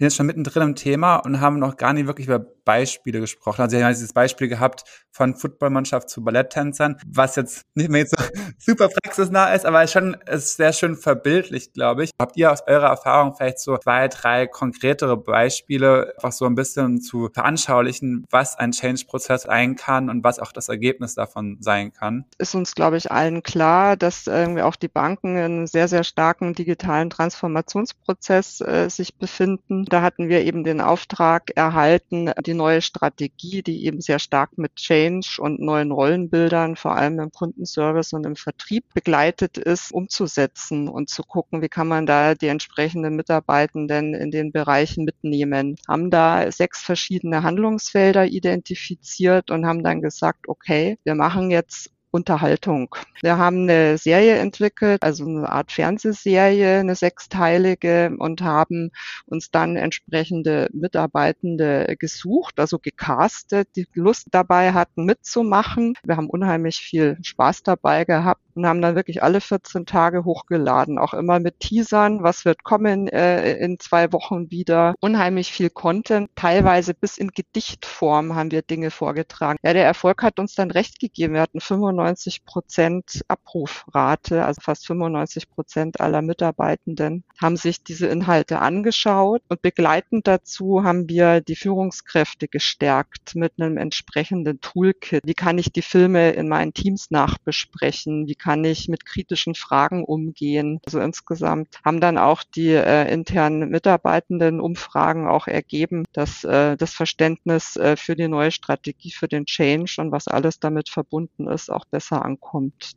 sind 0.00 0.06
jetzt 0.06 0.16
schon 0.16 0.26
mittendrin 0.26 0.62
im 0.62 0.76
Thema 0.76 1.16
und 1.16 1.42
haben 1.42 1.58
noch 1.58 1.76
gar 1.76 1.92
nicht 1.92 2.06
wirklich 2.06 2.26
über 2.26 2.38
Beispiele 2.38 3.20
gesprochen. 3.20 3.60
Also, 3.60 3.76
Sie 3.76 3.84
haben 3.84 3.92
dieses 3.92 4.14
Beispiel 4.14 4.48
gehabt 4.48 4.84
von 5.12 5.34
Footballmannschaft 5.34 6.08
zu 6.08 6.24
Balletttänzern, 6.24 6.96
was 7.06 7.36
jetzt 7.36 7.66
nicht 7.74 7.90
mehr 7.90 8.06
so 8.06 8.16
super 8.58 8.88
praxisnah 8.88 9.52
ist, 9.52 9.66
aber 9.66 9.86
schon 9.88 10.16
ist 10.26 10.56
sehr 10.56 10.72
schön 10.72 10.96
verbildlicht, 10.96 11.74
glaube 11.74 12.04
ich. 12.04 12.10
Habt 12.18 12.36
ihr 12.36 12.50
aus 12.50 12.62
eurer 12.66 12.86
Erfahrung 12.86 13.34
vielleicht 13.36 13.58
so 13.58 13.76
zwei, 13.76 14.08
drei 14.08 14.46
konkretere 14.46 15.18
Beispiele, 15.18 16.14
einfach 16.16 16.32
so 16.32 16.46
ein 16.46 16.54
bisschen 16.54 17.02
zu 17.02 17.28
veranschaulichen, 17.34 18.24
was 18.30 18.56
ein 18.56 18.70
Change-Prozess 18.70 19.42
sein 19.42 19.76
kann 19.76 20.08
und 20.08 20.24
was 20.24 20.38
auch 20.38 20.52
das 20.52 20.68
Ergebnis 20.70 21.14
davon 21.14 21.58
sein 21.60 21.92
kann? 21.92 22.24
Ist 22.38 22.54
uns, 22.54 22.74
glaube 22.74 22.96
ich, 22.96 23.10
allen 23.10 23.42
klar, 23.42 23.96
dass 23.96 24.26
irgendwie 24.26 24.62
auch 24.62 24.76
die 24.76 24.88
Banken 24.88 25.36
in 25.36 25.42
einem 25.42 25.66
sehr, 25.66 25.88
sehr 25.88 26.04
starken 26.04 26.54
digitalen 26.54 27.10
Transformationsprozess 27.10 28.60
äh, 28.60 28.88
sich 28.88 29.18
befinden. 29.18 29.84
Da 29.90 30.02
hatten 30.02 30.28
wir 30.28 30.44
eben 30.44 30.62
den 30.62 30.80
Auftrag 30.80 31.50
erhalten, 31.56 32.30
die 32.46 32.54
neue 32.54 32.80
Strategie, 32.80 33.60
die 33.60 33.84
eben 33.86 34.00
sehr 34.00 34.20
stark 34.20 34.56
mit 34.56 34.76
Change 34.76 35.38
und 35.40 35.58
neuen 35.58 35.90
Rollenbildern, 35.90 36.76
vor 36.76 36.94
allem 36.94 37.18
im 37.18 37.32
Kundenservice 37.32 38.12
und 38.12 38.24
im 38.24 38.36
Vertrieb 38.36 38.84
begleitet 38.94 39.58
ist, 39.58 39.90
umzusetzen 39.92 40.88
und 40.88 41.10
zu 41.10 41.24
gucken, 41.24 41.60
wie 41.60 41.68
kann 41.68 41.88
man 41.88 42.06
da 42.06 42.36
die 42.36 42.46
entsprechenden 42.46 43.16
Mitarbeitenden 43.16 44.14
in 44.14 44.30
den 44.30 44.52
Bereichen 44.52 45.04
mitnehmen. 45.04 45.74
Haben 45.88 46.08
da 46.10 46.52
sechs 46.52 46.80
verschiedene 46.82 47.42
Handlungsfelder 47.42 48.26
identifiziert 48.26 49.50
und 49.50 49.66
haben 49.66 49.82
dann 49.82 50.02
gesagt, 50.02 50.46
okay, 50.46 50.98
wir 51.02 51.16
machen 51.16 51.50
jetzt 51.50 51.90
Unterhaltung. 52.10 52.94
Wir 53.22 53.38
haben 53.38 53.62
eine 53.62 53.98
Serie 53.98 54.36
entwickelt, 54.36 55.02
also 55.02 55.24
eine 55.24 55.48
Art 55.48 55.72
Fernsehserie, 55.72 56.80
eine 56.80 56.94
sechsteilige 56.94 58.14
und 58.18 58.42
haben 58.42 58.90
uns 59.26 59.50
dann 59.50 59.76
entsprechende 59.76 60.68
Mitarbeitende 60.72 61.96
gesucht, 61.98 62.58
also 62.58 62.78
gecastet, 62.78 63.68
die 63.76 63.86
Lust 63.94 64.28
dabei 64.32 64.72
hatten 64.72 65.04
mitzumachen. 65.04 65.94
Wir 66.02 66.16
haben 66.16 66.30
unheimlich 66.30 66.78
viel 66.78 67.18
Spaß 67.22 67.62
dabei 67.62 68.04
gehabt 68.04 68.42
und 68.60 68.66
haben 68.66 68.82
dann 68.82 68.94
wirklich 68.94 69.22
alle 69.22 69.40
14 69.40 69.86
Tage 69.86 70.24
hochgeladen, 70.24 70.98
auch 70.98 71.14
immer 71.14 71.40
mit 71.40 71.60
Teasern, 71.60 72.22
was 72.22 72.44
wird 72.44 72.62
kommen 72.62 73.08
äh, 73.08 73.54
in 73.56 73.78
zwei 73.78 74.12
Wochen 74.12 74.50
wieder. 74.50 74.94
Unheimlich 75.00 75.50
viel 75.50 75.70
Content, 75.70 76.28
teilweise 76.36 76.92
bis 76.92 77.16
in 77.16 77.28
Gedichtform 77.28 78.34
haben 78.34 78.50
wir 78.50 78.60
Dinge 78.60 78.90
vorgetragen. 78.90 79.58
Ja, 79.62 79.72
der 79.72 79.86
Erfolg 79.86 80.22
hat 80.22 80.38
uns 80.38 80.54
dann 80.54 80.70
recht 80.70 81.00
gegeben. 81.00 81.34
Wir 81.34 81.40
hatten 81.40 81.60
95 81.60 82.44
Prozent 82.44 83.22
Abrufrate, 83.28 84.44
also 84.44 84.60
fast 84.60 84.86
95 84.86 85.48
Prozent 85.48 86.00
aller 86.00 86.20
Mitarbeitenden 86.20 87.24
haben 87.40 87.56
sich 87.56 87.82
diese 87.82 88.06
Inhalte 88.08 88.58
angeschaut 88.58 89.42
und 89.48 89.62
begleitend 89.62 90.26
dazu 90.26 90.84
haben 90.84 91.08
wir 91.08 91.40
die 91.40 91.56
Führungskräfte 91.56 92.48
gestärkt 92.48 93.34
mit 93.34 93.54
einem 93.58 93.78
entsprechenden 93.78 94.60
Toolkit. 94.60 95.22
Wie 95.24 95.34
kann 95.34 95.56
ich 95.56 95.72
die 95.72 95.82
Filme 95.82 96.32
in 96.32 96.48
meinen 96.48 96.74
Teams 96.74 97.10
nachbesprechen? 97.10 98.26
Wie 98.26 98.34
kann 98.34 98.49
ich 98.64 98.88
mit 98.88 99.06
kritischen 99.06 99.54
Fragen 99.54 100.04
umgehen? 100.04 100.80
Also 100.84 101.00
insgesamt 101.00 101.78
haben 101.84 102.00
dann 102.00 102.18
auch 102.18 102.42
die 102.42 102.72
äh, 102.72 103.12
internen 103.12 103.68
Mitarbeitenden 103.70 104.60
Umfragen 104.60 105.28
auch 105.28 105.46
ergeben, 105.46 106.04
dass 106.12 106.44
äh, 106.44 106.76
das 106.76 106.92
Verständnis 106.92 107.76
äh, 107.76 107.96
für 107.96 108.16
die 108.16 108.28
neue 108.28 108.50
Strategie, 108.50 109.12
für 109.12 109.28
den 109.28 109.46
Change 109.46 109.96
und 109.98 110.12
was 110.12 110.28
alles 110.28 110.60
damit 110.60 110.88
verbunden 110.88 111.48
ist, 111.48 111.70
auch 111.70 111.84
besser 111.84 112.24
ankommt. 112.24 112.92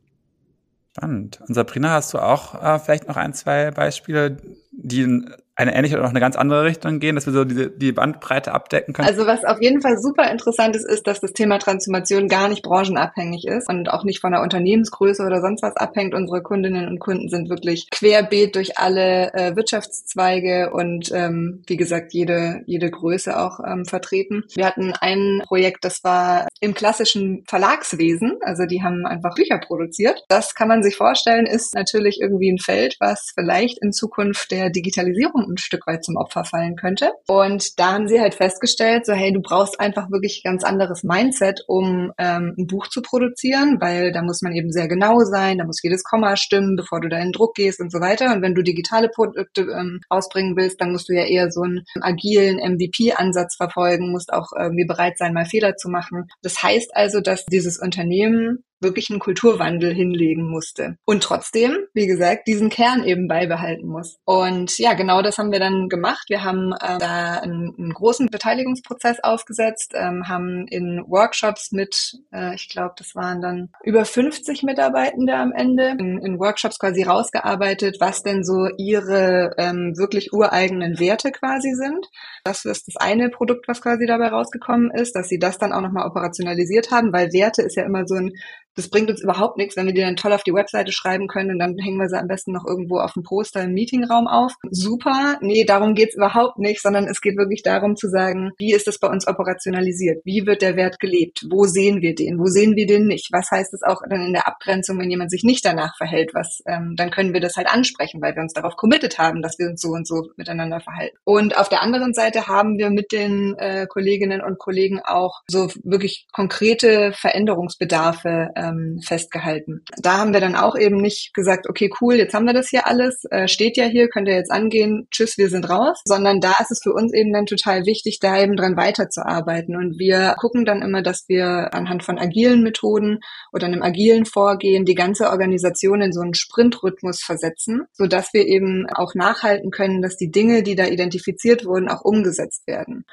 Spannend. 0.96 1.40
Und 1.46 1.54
Sabrina, 1.54 1.90
hast 1.90 2.14
du 2.14 2.18
auch 2.18 2.54
äh, 2.54 2.78
vielleicht 2.78 3.08
noch 3.08 3.16
ein, 3.16 3.34
zwei 3.34 3.70
Beispiele, 3.72 4.36
die 4.70 5.24
eine 5.56 5.74
ähnliche 5.74 5.94
oder 5.94 6.04
noch 6.04 6.10
eine 6.10 6.20
ganz 6.20 6.36
andere 6.36 6.64
Richtung 6.64 6.98
gehen, 6.98 7.14
dass 7.14 7.26
wir 7.26 7.32
so 7.32 7.44
die, 7.44 7.70
die 7.76 7.92
Bandbreite 7.92 8.52
abdecken 8.52 8.92
können? 8.92 9.08
Also 9.08 9.26
was 9.26 9.44
auf 9.44 9.60
jeden 9.60 9.80
Fall 9.80 9.98
super 9.98 10.30
interessant 10.30 10.74
ist, 10.76 10.88
ist, 10.88 11.06
dass 11.06 11.20
das 11.20 11.32
Thema 11.32 11.58
Transformation 11.58 12.28
gar 12.28 12.48
nicht 12.48 12.62
branchenabhängig 12.62 13.46
ist 13.46 13.68
und 13.68 13.90
auch 13.90 14.04
nicht 14.04 14.20
von 14.20 14.32
der 14.32 14.42
Unternehmensgröße 14.42 15.24
oder 15.24 15.40
sonst 15.40 15.62
was 15.62 15.76
abhängt. 15.76 16.14
Unsere 16.14 16.42
Kundinnen 16.42 16.88
und 16.88 16.98
Kunden 16.98 17.28
sind 17.28 17.48
wirklich 17.50 17.88
querbeet 17.90 18.56
durch 18.56 18.78
alle 18.78 19.32
äh, 19.34 19.56
Wirtschaftszweige 19.56 20.70
und 20.72 21.10
ähm, 21.12 21.62
wie 21.66 21.76
gesagt 21.76 22.12
jede 22.12 22.62
jede 22.66 22.90
Größe 22.90 23.38
auch 23.38 23.60
ähm, 23.64 23.84
vertreten. 23.84 24.44
Wir 24.54 24.66
hatten 24.66 24.92
ein 25.00 25.42
Projekt, 25.46 25.84
das 25.84 26.02
war 26.02 26.48
im 26.60 26.74
klassischen 26.74 27.44
Verlagswesen, 27.46 28.38
also 28.42 28.64
die 28.64 28.82
haben 28.82 29.06
einfach 29.06 29.34
Bücher 29.34 29.58
produziert. 29.58 30.24
Das 30.28 30.54
kann 30.54 30.68
man 30.68 30.82
sich 30.82 30.96
vorstellen, 30.96 31.46
ist 31.46 31.74
natürlich 31.74 32.20
irgendwie 32.20 32.50
ein 32.50 32.58
Feld, 32.58 32.96
was 33.00 33.32
vielleicht 33.34 33.82
in 33.82 33.92
Zukunft 33.92 34.50
der 34.50 34.70
Digitalisierung 34.70 35.43
ein 35.48 35.58
Stück 35.58 35.86
weit 35.86 36.04
zum 36.04 36.16
Opfer 36.16 36.44
fallen 36.44 36.76
könnte. 36.76 37.12
Und 37.26 37.78
da 37.78 37.92
haben 37.92 38.08
sie 38.08 38.20
halt 38.20 38.34
festgestellt, 38.34 39.06
so 39.06 39.12
hey, 39.12 39.32
du 39.32 39.40
brauchst 39.40 39.80
einfach 39.80 40.10
wirklich 40.10 40.42
ganz 40.42 40.64
anderes 40.64 41.04
Mindset, 41.04 41.62
um 41.66 42.12
ähm, 42.18 42.54
ein 42.58 42.66
Buch 42.66 42.88
zu 42.88 43.02
produzieren, 43.02 43.78
weil 43.80 44.12
da 44.12 44.22
muss 44.22 44.42
man 44.42 44.54
eben 44.54 44.70
sehr 44.70 44.88
genau 44.88 45.20
sein, 45.20 45.58
da 45.58 45.64
muss 45.64 45.82
jedes 45.82 46.04
Komma 46.04 46.36
stimmen, 46.36 46.76
bevor 46.76 47.00
du 47.00 47.08
da 47.08 47.18
in 47.18 47.32
Druck 47.32 47.54
gehst 47.54 47.80
und 47.80 47.92
so 47.92 48.00
weiter. 48.00 48.32
Und 48.34 48.42
wenn 48.42 48.54
du 48.54 48.62
digitale 48.62 49.08
Produkte 49.08 49.62
ähm, 49.62 50.00
ausbringen 50.08 50.56
willst, 50.56 50.80
dann 50.80 50.92
musst 50.92 51.08
du 51.08 51.14
ja 51.14 51.24
eher 51.24 51.50
so 51.50 51.62
einen 51.62 51.84
agilen 52.00 52.56
MVP-Ansatz 52.56 53.56
verfolgen, 53.56 54.12
musst 54.12 54.32
auch 54.32 54.48
irgendwie 54.58 54.86
bereit 54.86 55.18
sein, 55.18 55.32
mal 55.32 55.46
Fehler 55.46 55.76
zu 55.76 55.88
machen. 55.88 56.28
Das 56.42 56.62
heißt 56.62 56.94
also, 56.94 57.20
dass 57.20 57.44
dieses 57.46 57.78
Unternehmen 57.78 58.64
wirklich 58.84 59.10
einen 59.10 59.18
Kulturwandel 59.18 59.92
hinlegen 59.92 60.48
musste. 60.48 60.96
Und 61.04 61.24
trotzdem, 61.24 61.76
wie 61.92 62.06
gesagt, 62.06 62.46
diesen 62.46 62.70
Kern 62.70 63.02
eben 63.02 63.26
beibehalten 63.26 63.88
muss. 63.88 64.18
Und 64.24 64.78
ja, 64.78 64.94
genau 64.94 65.22
das 65.22 65.38
haben 65.38 65.50
wir 65.50 65.58
dann 65.58 65.88
gemacht. 65.88 66.26
Wir 66.28 66.44
haben 66.44 66.72
äh, 66.72 66.98
da 66.98 67.40
einen, 67.40 67.74
einen, 67.76 67.92
großen 67.92 68.28
Beteiligungsprozess 68.28 69.18
aufgesetzt, 69.22 69.92
ähm, 69.94 70.28
haben 70.28 70.66
in 70.68 71.02
Workshops 71.08 71.72
mit, 71.72 72.18
äh, 72.32 72.54
ich 72.54 72.68
glaube, 72.68 72.94
das 72.98 73.14
waren 73.14 73.40
dann 73.40 73.70
über 73.82 74.04
50 74.04 74.62
Mitarbeitende 74.62 75.34
am 75.34 75.52
Ende, 75.52 75.96
in, 75.98 76.18
in, 76.18 76.38
Workshops 76.38 76.78
quasi 76.78 77.02
rausgearbeitet, 77.02 77.96
was 78.00 78.22
denn 78.22 78.44
so 78.44 78.68
ihre 78.76 79.54
ähm, 79.58 79.94
wirklich 79.96 80.32
ureigenen 80.32 80.98
Werte 81.00 81.32
quasi 81.32 81.72
sind. 81.74 82.06
Das 82.44 82.64
ist 82.64 82.88
das 82.88 82.96
eine 82.96 83.30
Produkt, 83.30 83.66
was 83.68 83.80
quasi 83.80 84.06
dabei 84.06 84.28
rausgekommen 84.28 84.90
ist, 84.90 85.16
dass 85.16 85.28
sie 85.28 85.38
das 85.38 85.58
dann 85.58 85.72
auch 85.72 85.80
nochmal 85.80 86.06
operationalisiert 86.06 86.90
haben, 86.90 87.12
weil 87.12 87.32
Werte 87.32 87.62
ist 87.62 87.76
ja 87.76 87.84
immer 87.84 88.06
so 88.06 88.16
ein 88.16 88.32
das 88.76 88.88
bringt 88.88 89.10
uns 89.10 89.22
überhaupt 89.22 89.56
nichts, 89.56 89.76
wenn 89.76 89.86
wir 89.86 89.94
die 89.94 90.00
dann 90.00 90.16
toll 90.16 90.32
auf 90.32 90.42
die 90.42 90.52
Webseite 90.52 90.92
schreiben 90.92 91.28
können 91.28 91.50
und 91.50 91.58
dann 91.58 91.76
hängen 91.78 91.98
wir 91.98 92.08
sie 92.08 92.18
am 92.18 92.28
besten 92.28 92.52
noch 92.52 92.66
irgendwo 92.66 92.98
auf 92.98 93.12
dem 93.12 93.22
Poster 93.22 93.62
im 93.62 93.72
Meetingraum 93.72 94.26
auf. 94.26 94.54
Super. 94.70 95.38
Nee, 95.40 95.64
darum 95.64 95.94
geht's 95.94 96.16
überhaupt 96.16 96.58
nicht, 96.58 96.82
sondern 96.82 97.06
es 97.06 97.20
geht 97.20 97.36
wirklich 97.36 97.62
darum 97.62 97.96
zu 97.96 98.08
sagen, 98.08 98.52
wie 98.58 98.72
ist 98.72 98.86
das 98.86 98.98
bei 98.98 99.08
uns 99.08 99.26
operationalisiert? 99.26 100.22
Wie 100.24 100.46
wird 100.46 100.62
der 100.62 100.76
Wert 100.76 100.98
gelebt? 100.98 101.46
Wo 101.50 101.64
sehen 101.64 102.00
wir 102.00 102.14
den? 102.14 102.38
Wo 102.38 102.46
sehen 102.46 102.76
wir 102.76 102.86
den 102.86 103.06
nicht? 103.06 103.28
Was 103.32 103.50
heißt 103.50 103.74
es 103.74 103.82
auch 103.82 104.02
dann 104.08 104.26
in 104.26 104.32
der 104.32 104.48
Abgrenzung, 104.48 104.98
wenn 104.98 105.10
jemand 105.10 105.30
sich 105.30 105.44
nicht 105.44 105.64
danach 105.64 105.96
verhält? 105.96 106.34
Was, 106.34 106.62
ähm, 106.66 106.94
dann 106.96 107.10
können 107.10 107.32
wir 107.32 107.40
das 107.40 107.56
halt 107.56 107.68
ansprechen, 107.68 108.20
weil 108.20 108.34
wir 108.34 108.42
uns 108.42 108.52
darauf 108.52 108.76
committed 108.76 109.18
haben, 109.18 109.42
dass 109.42 109.58
wir 109.58 109.68
uns 109.68 109.80
so 109.80 109.90
und 109.90 110.06
so 110.06 110.28
miteinander 110.36 110.80
verhalten. 110.80 111.16
Und 111.24 111.56
auf 111.56 111.68
der 111.68 111.82
anderen 111.82 112.14
Seite 112.14 112.46
haben 112.46 112.78
wir 112.78 112.90
mit 112.90 113.12
den 113.12 113.54
äh, 113.58 113.86
Kolleginnen 113.86 114.40
und 114.40 114.58
Kollegen 114.58 115.00
auch 115.04 115.42
so 115.46 115.68
wirklich 115.82 116.26
konkrete 116.32 117.12
Veränderungsbedarfe 117.12 118.50
ähm, 118.64 119.00
festgehalten. 119.02 119.84
Da 119.96 120.18
haben 120.18 120.32
wir 120.32 120.40
dann 120.40 120.56
auch 120.56 120.76
eben 120.76 120.96
nicht 120.96 121.34
gesagt, 121.34 121.68
okay, 121.68 121.90
cool, 122.00 122.14
jetzt 122.14 122.34
haben 122.34 122.46
wir 122.46 122.54
das 122.54 122.68
hier 122.68 122.86
alles, 122.86 123.24
äh, 123.30 123.48
steht 123.48 123.76
ja 123.76 123.84
hier, 123.84 124.08
könnt 124.08 124.28
ihr 124.28 124.34
jetzt 124.34 124.50
angehen, 124.50 125.06
tschüss, 125.10 125.36
wir 125.38 125.48
sind 125.48 125.68
raus, 125.68 126.00
sondern 126.06 126.40
da 126.40 126.54
ist 126.60 126.70
es 126.70 126.80
für 126.82 126.92
uns 126.92 127.12
eben 127.12 127.32
dann 127.32 127.46
total 127.46 127.86
wichtig, 127.86 128.18
da 128.20 128.40
eben 128.40 128.56
dran 128.56 128.76
weiterzuarbeiten. 128.76 129.76
Und 129.76 129.98
wir 129.98 130.34
gucken 130.38 130.64
dann 130.64 130.82
immer, 130.82 131.02
dass 131.02 131.24
wir 131.28 131.74
anhand 131.74 132.02
von 132.02 132.18
agilen 132.18 132.62
Methoden 132.62 133.18
oder 133.52 133.66
einem 133.66 133.82
agilen 133.82 134.24
Vorgehen 134.24 134.84
die 134.84 134.94
ganze 134.94 135.30
Organisation 135.30 136.00
in 136.00 136.12
so 136.12 136.20
einen 136.20 136.34
Sprintrhythmus 136.34 137.22
versetzen, 137.22 137.82
so 137.92 138.06
dass 138.06 138.32
wir 138.32 138.46
eben 138.46 138.86
auch 138.94 139.14
nachhalten 139.14 139.70
können, 139.70 140.02
dass 140.02 140.16
die 140.16 140.30
Dinge, 140.30 140.62
die 140.62 140.76
da 140.76 140.86
identifiziert 140.86 141.64
wurden, 141.64 141.88
auch 141.88 142.02
umgesetzt 142.02 142.66
werden. 142.66 143.04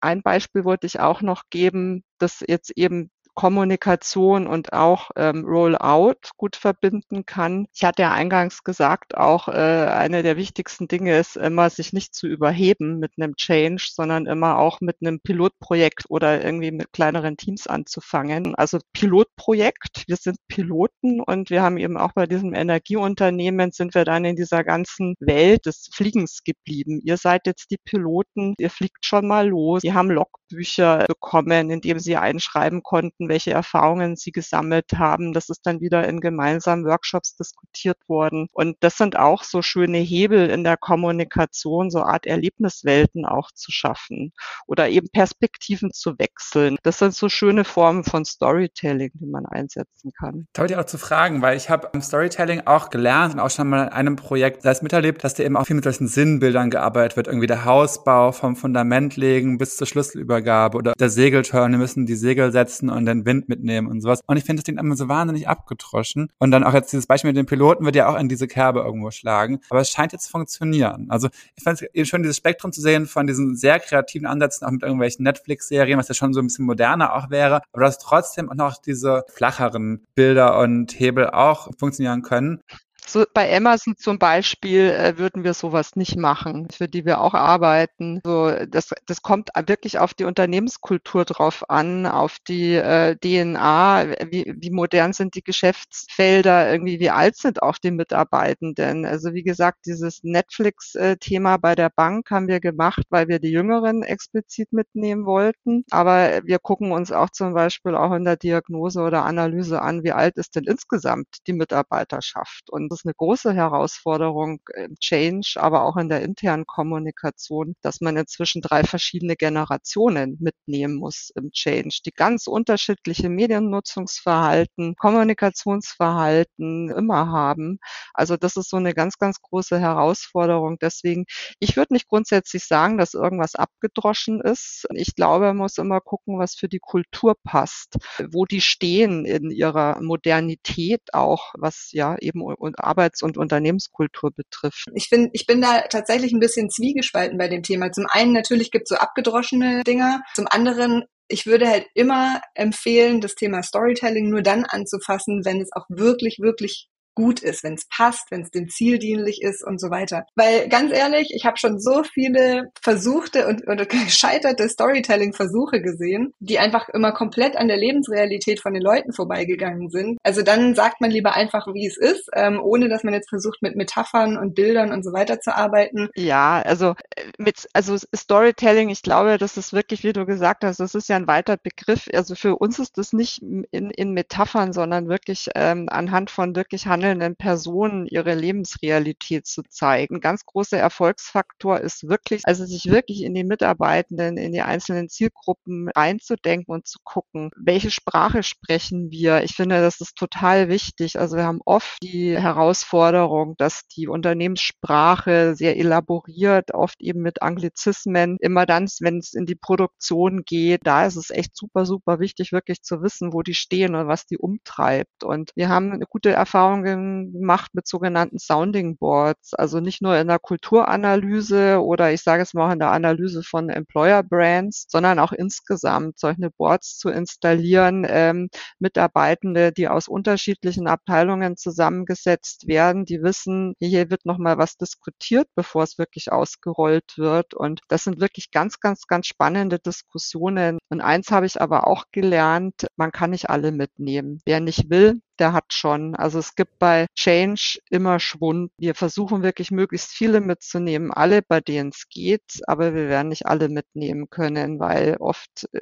Ein 0.00 0.20
Beispiel 0.22 0.64
wollte 0.64 0.86
ich 0.86 1.00
auch 1.00 1.22
noch 1.22 1.44
geben, 1.48 2.04
das 2.18 2.44
jetzt 2.46 2.72
eben 2.76 3.10
Kommunikation 3.34 4.46
und 4.46 4.72
auch 4.72 5.10
ähm, 5.16 5.44
Rollout 5.44 6.30
gut 6.36 6.56
verbinden 6.56 7.26
kann. 7.26 7.66
Ich 7.74 7.84
hatte 7.84 8.02
ja 8.02 8.12
eingangs 8.12 8.64
gesagt, 8.64 9.16
auch 9.16 9.48
äh, 9.48 9.52
eine 9.52 10.22
der 10.22 10.36
wichtigsten 10.36 10.88
Dinge 10.88 11.18
ist 11.18 11.36
immer, 11.36 11.70
sich 11.70 11.92
nicht 11.92 12.14
zu 12.14 12.26
überheben 12.26 12.98
mit 12.98 13.12
einem 13.16 13.36
Change, 13.36 13.88
sondern 13.92 14.26
immer 14.26 14.58
auch 14.58 14.80
mit 14.80 14.96
einem 15.00 15.20
Pilotprojekt 15.20 16.04
oder 16.08 16.44
irgendwie 16.44 16.70
mit 16.70 16.92
kleineren 16.92 17.36
Teams 17.36 17.66
anzufangen. 17.66 18.54
Also 18.54 18.78
Pilotprojekt, 18.92 20.04
wir 20.06 20.16
sind 20.16 20.38
Piloten 20.48 21.20
und 21.20 21.50
wir 21.50 21.62
haben 21.62 21.76
eben 21.78 21.96
auch 21.96 22.12
bei 22.12 22.26
diesem 22.26 22.54
Energieunternehmen 22.54 23.72
sind 23.72 23.94
wir 23.94 24.04
dann 24.04 24.24
in 24.24 24.36
dieser 24.36 24.64
ganzen 24.64 25.14
Welt 25.20 25.66
des 25.66 25.90
Fliegens 25.92 26.42
geblieben. 26.44 27.00
Ihr 27.02 27.16
seid 27.16 27.46
jetzt 27.46 27.70
die 27.70 27.78
Piloten, 27.84 28.54
ihr 28.58 28.70
fliegt 28.70 29.04
schon 29.04 29.26
mal 29.26 29.48
los. 29.48 29.82
Wir 29.82 29.94
haben 29.94 30.10
Logbücher 30.10 31.06
bekommen, 31.06 31.70
in 31.70 31.80
dem 31.80 31.98
sie 31.98 32.16
einschreiben 32.16 32.82
konnten, 32.82 33.23
berichten, 33.24 33.28
welche 33.28 33.52
Erfahrungen 33.52 34.16
sie 34.16 34.32
gesammelt 34.32 34.92
haben. 34.96 35.32
Das 35.32 35.48
ist 35.48 35.66
dann 35.66 35.80
wieder 35.80 36.06
in 36.08 36.20
gemeinsamen 36.20 36.84
Workshops 36.84 37.36
diskutiert 37.36 37.98
worden. 38.08 38.48
Und 38.52 38.76
das 38.80 38.96
sind 38.96 39.16
auch 39.16 39.42
so 39.42 39.62
schöne 39.62 39.98
Hebel 39.98 40.48
in 40.50 40.64
der 40.64 40.76
Kommunikation, 40.76 41.90
so 41.90 42.02
Art 42.02 42.26
Erlebniswelten 42.26 43.24
auch 43.24 43.50
zu 43.52 43.72
schaffen 43.72 44.32
oder 44.66 44.88
eben 44.88 45.08
Perspektiven 45.10 45.92
zu 45.92 46.18
wechseln. 46.18 46.76
Das 46.82 46.98
sind 46.98 47.14
so 47.14 47.28
schöne 47.28 47.64
Formen 47.64 48.04
von 48.04 48.24
Storytelling, 48.24 49.10
die 49.14 49.26
man 49.26 49.46
einsetzen 49.46 50.12
kann. 50.18 50.46
Da 50.52 50.62
wollte 50.62 50.74
ich 50.74 50.80
auch 50.80 50.86
zu 50.86 50.98
fragen, 50.98 51.42
weil 51.42 51.56
ich 51.56 51.70
habe 51.70 51.90
im 51.92 52.00
Storytelling 52.00 52.62
auch 52.66 52.90
gelernt 52.90 53.34
und 53.34 53.40
auch 53.40 53.50
schon 53.50 53.68
mal 53.68 53.84
in 53.84 53.92
einem 53.92 54.16
Projekt 54.16 54.62
selbst 54.62 54.82
miterlebt, 54.82 55.24
dass 55.24 55.34
da 55.34 55.42
eben 55.42 55.56
auch 55.56 55.66
viel 55.66 55.76
mit 55.76 55.84
solchen 55.84 56.08
Sinnbildern 56.08 56.70
gearbeitet 56.70 57.16
wird. 57.16 57.26
Irgendwie 57.26 57.46
der 57.46 57.64
Hausbau 57.64 58.32
vom 58.32 58.56
Fundament 58.56 59.16
legen 59.16 59.58
bis 59.58 59.76
zur 59.76 59.86
Schlüsselübergabe 59.86 60.76
oder 60.78 60.92
der 60.98 61.08
Segelturn, 61.08 61.72
wir 61.72 61.78
müssen 61.78 62.06
die 62.06 62.14
Segel 62.14 62.52
setzen 62.52 62.90
und 62.90 63.06
dann 63.06 63.13
den 63.14 63.26
Wind 63.26 63.48
mitnehmen 63.48 63.88
und 63.88 64.00
sowas. 64.00 64.20
Und 64.26 64.36
ich 64.36 64.44
finde, 64.44 64.60
das 64.60 64.64
klingt 64.64 64.80
immer 64.80 64.96
so 64.96 65.08
wahnsinnig 65.08 65.48
abgetroschen. 65.48 66.30
Und 66.38 66.50
dann 66.50 66.64
auch 66.64 66.74
jetzt 66.74 66.92
dieses 66.92 67.06
Beispiel 67.06 67.30
mit 67.30 67.36
den 67.36 67.46
Piloten 67.46 67.84
wird 67.84 67.96
ja 67.96 68.08
auch 68.08 68.18
in 68.18 68.28
diese 68.28 68.48
Kerbe 68.48 68.80
irgendwo 68.80 69.10
schlagen. 69.10 69.60
Aber 69.70 69.80
es 69.80 69.90
scheint 69.90 70.12
jetzt 70.12 70.24
zu 70.24 70.30
funktionieren. 70.30 71.06
Also 71.08 71.28
ich 71.56 71.62
fand 71.62 71.80
es 71.80 71.88
eben 71.94 72.06
schön, 72.06 72.22
dieses 72.22 72.36
Spektrum 72.36 72.72
zu 72.72 72.80
sehen 72.80 73.06
von 73.06 73.26
diesen 73.26 73.56
sehr 73.56 73.80
kreativen 73.80 74.26
Ansätzen, 74.26 74.66
auch 74.66 74.72
mit 74.72 74.82
irgendwelchen 74.82 75.24
Netflix-Serien, 75.24 75.98
was 75.98 76.08
ja 76.08 76.14
schon 76.14 76.32
so 76.32 76.40
ein 76.40 76.46
bisschen 76.46 76.66
moderner 76.66 77.14
auch 77.14 77.30
wäre. 77.30 77.62
Aber 77.72 77.82
dass 77.82 77.98
trotzdem 77.98 78.50
auch 78.50 78.54
noch 78.54 78.78
diese 78.78 79.24
flacheren 79.28 80.04
Bilder 80.14 80.58
und 80.58 80.98
Hebel 80.98 81.30
auch 81.30 81.70
funktionieren 81.78 82.22
können. 82.22 82.60
So 83.06 83.24
bei 83.34 83.54
Amazon 83.54 83.96
zum 83.98 84.18
Beispiel 84.18 84.88
äh, 84.90 85.18
würden 85.18 85.44
wir 85.44 85.52
sowas 85.52 85.94
nicht 85.94 86.16
machen, 86.16 86.68
für 86.70 86.88
die 86.88 87.04
wir 87.04 87.20
auch 87.20 87.34
arbeiten. 87.34 88.20
So, 88.24 88.50
das, 88.66 88.90
das 89.06 89.20
kommt 89.20 89.50
wirklich 89.66 89.98
auf 89.98 90.14
die 90.14 90.24
Unternehmenskultur 90.24 91.26
drauf 91.26 91.68
an, 91.68 92.06
auf 92.06 92.38
die 92.48 92.74
äh, 92.74 93.14
DNA, 93.16 94.06
wie, 94.30 94.54
wie 94.56 94.70
modern 94.70 95.12
sind 95.12 95.34
die 95.34 95.42
Geschäftsfelder, 95.42 96.72
irgendwie 96.72 96.98
wie 96.98 97.10
alt 97.10 97.36
sind 97.36 97.62
auch 97.62 97.76
die 97.76 97.90
Mitarbeitenden. 97.90 99.04
Also 99.04 99.34
wie 99.34 99.42
gesagt, 99.42 99.80
dieses 99.84 100.22
Netflix-Thema 100.22 101.58
bei 101.58 101.74
der 101.74 101.90
Bank 101.94 102.30
haben 102.30 102.48
wir 102.48 102.60
gemacht, 102.60 103.02
weil 103.10 103.28
wir 103.28 103.38
die 103.38 103.50
Jüngeren 103.50 104.02
explizit 104.02 104.72
mitnehmen 104.72 105.26
wollten. 105.26 105.84
Aber 105.90 106.40
wir 106.44 106.58
gucken 106.58 106.90
uns 106.90 107.12
auch 107.12 107.28
zum 107.30 107.52
Beispiel 107.52 107.94
auch 107.96 108.12
in 108.14 108.24
der 108.24 108.36
Diagnose 108.38 109.00
oder 109.02 109.24
Analyse 109.26 109.82
an, 109.82 110.04
wie 110.04 110.12
alt 110.12 110.36
ist 110.38 110.56
denn 110.56 110.64
insgesamt 110.64 111.28
die 111.46 111.52
Mitarbeiterschaft. 111.52 112.70
Und 112.70 112.93
ist 113.00 113.06
eine 113.06 113.14
große 113.14 113.52
Herausforderung 113.54 114.60
im 114.74 114.96
Change, 114.98 115.54
aber 115.56 115.84
auch 115.84 115.96
in 115.96 116.08
der 116.08 116.22
internen 116.22 116.66
Kommunikation, 116.66 117.74
dass 117.82 118.00
man 118.00 118.16
inzwischen 118.16 118.62
drei 118.62 118.84
verschiedene 118.84 119.36
Generationen 119.36 120.38
mitnehmen 120.40 120.94
muss 120.96 121.30
im 121.34 121.50
Change, 121.50 122.00
die 122.06 122.12
ganz 122.12 122.46
unterschiedliche 122.46 123.28
Mediennutzungsverhalten, 123.28 124.96
Kommunikationsverhalten 124.96 126.90
immer 126.90 127.28
haben. 127.28 127.78
Also 128.12 128.36
das 128.36 128.56
ist 128.56 128.70
so 128.70 128.76
eine 128.76 128.94
ganz, 128.94 129.18
ganz 129.18 129.40
große 129.40 129.78
Herausforderung. 129.78 130.78
Deswegen, 130.80 131.24
ich 131.58 131.76
würde 131.76 131.94
nicht 131.94 132.08
grundsätzlich 132.08 132.64
sagen, 132.64 132.98
dass 132.98 133.14
irgendwas 133.14 133.54
abgedroschen 133.54 134.40
ist. 134.40 134.86
Ich 134.94 135.14
glaube, 135.14 135.46
man 135.46 135.58
muss 135.58 135.78
immer 135.78 136.00
gucken, 136.00 136.38
was 136.38 136.54
für 136.54 136.68
die 136.68 136.78
Kultur 136.78 137.34
passt, 137.42 137.96
wo 138.30 138.44
die 138.44 138.60
stehen 138.60 139.24
in 139.24 139.50
ihrer 139.50 140.00
Modernität 140.02 141.02
auch, 141.12 141.52
was 141.58 141.90
ja 141.92 142.16
eben 142.18 142.42
Arbeits- 142.86 143.22
und 143.22 143.36
Unternehmenskultur 143.36 144.30
betrifft. 144.30 144.86
Ich 144.94 145.08
finde, 145.08 145.30
ich 145.32 145.46
bin 145.46 145.60
da 145.60 145.82
tatsächlich 145.82 146.32
ein 146.32 146.40
bisschen 146.40 146.70
zwiegespalten 146.70 147.38
bei 147.38 147.48
dem 147.48 147.62
Thema. 147.62 147.90
Zum 147.92 148.06
einen 148.08 148.32
natürlich 148.32 148.70
gibt 148.70 148.84
es 148.84 148.90
so 148.90 148.96
abgedroschene 148.96 149.82
Dinger, 149.84 150.22
zum 150.34 150.46
anderen 150.48 151.04
ich 151.28 151.46
würde 151.46 151.66
halt 151.68 151.86
immer 151.94 152.40
empfehlen, 152.54 153.20
das 153.20 153.34
Thema 153.34 153.62
Storytelling 153.62 154.28
nur 154.28 154.42
dann 154.42 154.64
anzufassen, 154.64 155.44
wenn 155.44 155.60
es 155.60 155.70
auch 155.72 155.86
wirklich, 155.88 156.38
wirklich 156.40 156.88
gut 157.14 157.40
ist, 157.40 157.64
wenn 157.64 157.74
es 157.74 157.86
passt, 157.88 158.30
wenn 158.30 158.42
es 158.42 158.50
dem 158.50 158.68
Ziel 158.68 158.98
dienlich 158.98 159.42
ist 159.42 159.64
und 159.64 159.80
so 159.80 159.90
weiter. 159.90 160.26
Weil 160.34 160.68
ganz 160.68 160.92
ehrlich, 160.92 161.32
ich 161.34 161.44
habe 161.44 161.58
schon 161.58 161.78
so 161.78 162.02
viele 162.02 162.70
versuchte 162.82 163.46
und 163.46 163.66
oder 163.68 163.86
gescheiterte 164.04 164.68
Storytelling-Versuche 164.68 165.80
gesehen, 165.80 166.32
die 166.40 166.58
einfach 166.58 166.88
immer 166.88 167.12
komplett 167.12 167.56
an 167.56 167.68
der 167.68 167.76
Lebensrealität 167.76 168.60
von 168.60 168.74
den 168.74 168.82
Leuten 168.82 169.12
vorbeigegangen 169.12 169.90
sind. 169.90 170.18
Also 170.22 170.42
dann 170.42 170.74
sagt 170.74 171.00
man 171.00 171.10
lieber 171.10 171.34
einfach, 171.34 171.66
wie 171.72 171.86
es 171.86 171.96
ist, 171.96 172.28
ähm, 172.34 172.60
ohne 172.62 172.88
dass 172.88 173.04
man 173.04 173.14
jetzt 173.14 173.28
versucht, 173.28 173.62
mit 173.62 173.76
Metaphern 173.76 174.36
und 174.36 174.54
Bildern 174.54 174.92
und 174.92 175.04
so 175.04 175.12
weiter 175.12 175.40
zu 175.40 175.54
arbeiten. 175.54 176.08
Ja, 176.14 176.60
also 176.62 176.94
äh, 177.16 177.24
mit 177.38 177.66
also 177.72 177.96
Storytelling, 178.14 178.88
ich 178.88 179.02
glaube, 179.02 179.38
das 179.38 179.56
ist 179.56 179.72
wirklich, 179.72 180.04
wie 180.04 180.12
du 180.12 180.26
gesagt 180.26 180.64
hast, 180.64 180.80
das 180.80 180.94
ist 180.94 181.08
ja 181.08 181.16
ein 181.16 181.26
weiter 181.26 181.56
Begriff. 181.56 182.08
Also 182.12 182.34
für 182.34 182.56
uns 182.56 182.78
ist 182.78 182.98
das 182.98 183.12
nicht 183.12 183.42
in, 183.42 183.90
in 183.90 184.12
Metaphern, 184.12 184.72
sondern 184.72 185.08
wirklich 185.08 185.48
ähm, 185.54 185.88
anhand 185.88 186.30
von 186.30 186.56
wirklich 186.56 186.86
Handel 186.86 187.03
handelnden 187.04 187.36
Personen 187.36 188.06
ihre 188.06 188.34
Lebensrealität 188.34 189.46
zu 189.46 189.62
zeigen. 189.62 190.16
Ein 190.16 190.20
ganz 190.20 190.44
großer 190.44 190.78
Erfolgsfaktor 190.78 191.80
ist 191.80 192.08
wirklich, 192.08 192.42
also 192.44 192.64
sich 192.64 192.86
wirklich 192.86 193.22
in 193.22 193.34
die 193.34 193.44
Mitarbeitenden, 193.44 194.36
in 194.36 194.52
die 194.52 194.62
einzelnen 194.62 195.08
Zielgruppen 195.08 195.90
einzudenken 195.94 196.72
und 196.72 196.86
zu 196.86 196.98
gucken, 197.04 197.50
welche 197.56 197.90
Sprache 197.90 198.42
sprechen 198.42 199.10
wir. 199.10 199.42
Ich 199.42 199.54
finde, 199.54 199.80
das 199.80 200.00
ist 200.00 200.16
total 200.16 200.68
wichtig. 200.68 201.18
Also 201.18 201.36
wir 201.36 201.44
haben 201.44 201.60
oft 201.64 202.02
die 202.02 202.38
Herausforderung, 202.38 203.54
dass 203.58 203.86
die 203.88 204.08
Unternehmenssprache 204.08 205.54
sehr 205.54 205.76
elaboriert, 205.76 206.72
oft 206.74 207.00
eben 207.00 207.20
mit 207.20 207.42
Anglizismen, 207.42 208.38
immer 208.40 208.66
dann, 208.66 208.88
wenn 209.00 209.18
es 209.18 209.34
in 209.34 209.46
die 209.46 209.54
Produktion 209.54 210.42
geht, 210.44 210.80
da 210.84 211.06
ist 211.06 211.16
es 211.16 211.30
echt 211.30 211.56
super, 211.56 211.86
super 211.86 212.20
wichtig, 212.20 212.52
wirklich 212.52 212.82
zu 212.82 213.02
wissen, 213.02 213.32
wo 213.32 213.42
die 213.42 213.54
stehen 213.54 213.94
und 213.94 214.08
was 214.08 214.26
die 214.26 214.38
umtreibt. 214.38 215.24
Und 215.24 215.50
wir 215.54 215.68
haben 215.68 215.92
eine 215.92 216.06
gute 216.06 216.30
Erfahrung 216.30 216.84
gemacht 216.96 217.70
mit 217.74 217.86
sogenannten 217.86 218.38
Sounding 218.38 218.96
Boards. 218.96 219.54
Also 219.54 219.80
nicht 219.80 220.02
nur 220.02 220.16
in 220.16 220.28
der 220.28 220.38
Kulturanalyse 220.38 221.82
oder 221.82 222.12
ich 222.12 222.22
sage 222.22 222.42
es 222.42 222.54
mal 222.54 222.68
auch 222.68 222.72
in 222.72 222.78
der 222.78 222.92
Analyse 222.92 223.42
von 223.42 223.68
Employer 223.68 224.22
Brands, 224.22 224.86
sondern 224.88 225.18
auch 225.18 225.32
insgesamt 225.32 226.18
solche 226.18 226.50
Boards 226.50 226.98
zu 226.98 227.08
installieren, 227.10 228.06
ähm, 228.08 228.48
Mitarbeitende, 228.78 229.72
die 229.72 229.88
aus 229.88 230.08
unterschiedlichen 230.08 230.86
Abteilungen 230.86 231.56
zusammengesetzt 231.56 232.66
werden, 232.66 233.04
die 233.04 233.22
wissen, 233.22 233.74
hier 233.80 234.10
wird 234.10 234.24
nochmal 234.26 234.58
was 234.58 234.76
diskutiert, 234.76 235.48
bevor 235.54 235.82
es 235.82 235.98
wirklich 235.98 236.32
ausgerollt 236.32 237.14
wird. 237.16 237.54
Und 237.54 237.80
das 237.88 238.04
sind 238.04 238.20
wirklich 238.20 238.50
ganz, 238.50 238.80
ganz, 238.80 239.06
ganz 239.06 239.26
spannende 239.26 239.78
Diskussionen. 239.78 240.78
Und 240.88 241.00
eins 241.00 241.30
habe 241.30 241.46
ich 241.46 241.60
aber 241.60 241.86
auch 241.86 242.04
gelernt, 242.12 242.86
man 242.96 243.12
kann 243.12 243.30
nicht 243.30 243.50
alle 243.50 243.72
mitnehmen. 243.72 244.40
Wer 244.44 244.60
nicht 244.60 244.90
will, 244.90 245.20
der 245.38 245.52
hat 245.52 245.72
schon. 245.72 246.14
Also 246.14 246.38
es 246.38 246.54
gibt 246.54 246.78
bei 246.78 247.06
Change 247.14 247.78
immer 247.90 248.20
Schwund. 248.20 248.70
Wir 248.78 248.94
versuchen 248.94 249.42
wirklich 249.42 249.70
möglichst 249.70 250.10
viele 250.12 250.40
mitzunehmen, 250.40 251.10
alle, 251.12 251.42
bei 251.42 251.60
denen 251.60 251.90
es 251.90 252.08
geht, 252.08 252.60
aber 252.66 252.94
wir 252.94 253.08
werden 253.08 253.28
nicht 253.28 253.46
alle 253.46 253.68
mitnehmen 253.68 254.30
können, 254.30 254.78
weil 254.80 255.16
oft, 255.18 255.68
äh, 255.72 255.80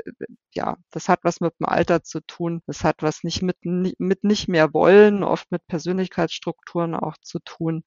ja, 0.54 0.76
das 0.90 1.08
hat 1.08 1.20
was 1.22 1.40
mit 1.40 1.54
dem 1.60 1.66
Alter 1.66 2.02
zu 2.02 2.20
tun. 2.20 2.62
Das 2.66 2.84
hat 2.84 3.02
was 3.02 3.24
nicht 3.24 3.42
mit, 3.42 3.58
mit 3.64 4.24
nicht 4.24 4.48
mehr 4.48 4.72
wollen, 4.74 5.24
oft 5.24 5.50
mit 5.50 5.66
Persönlichkeitsstrukturen 5.66 6.94
auch 6.94 7.16
zu 7.18 7.38
tun. 7.40 7.84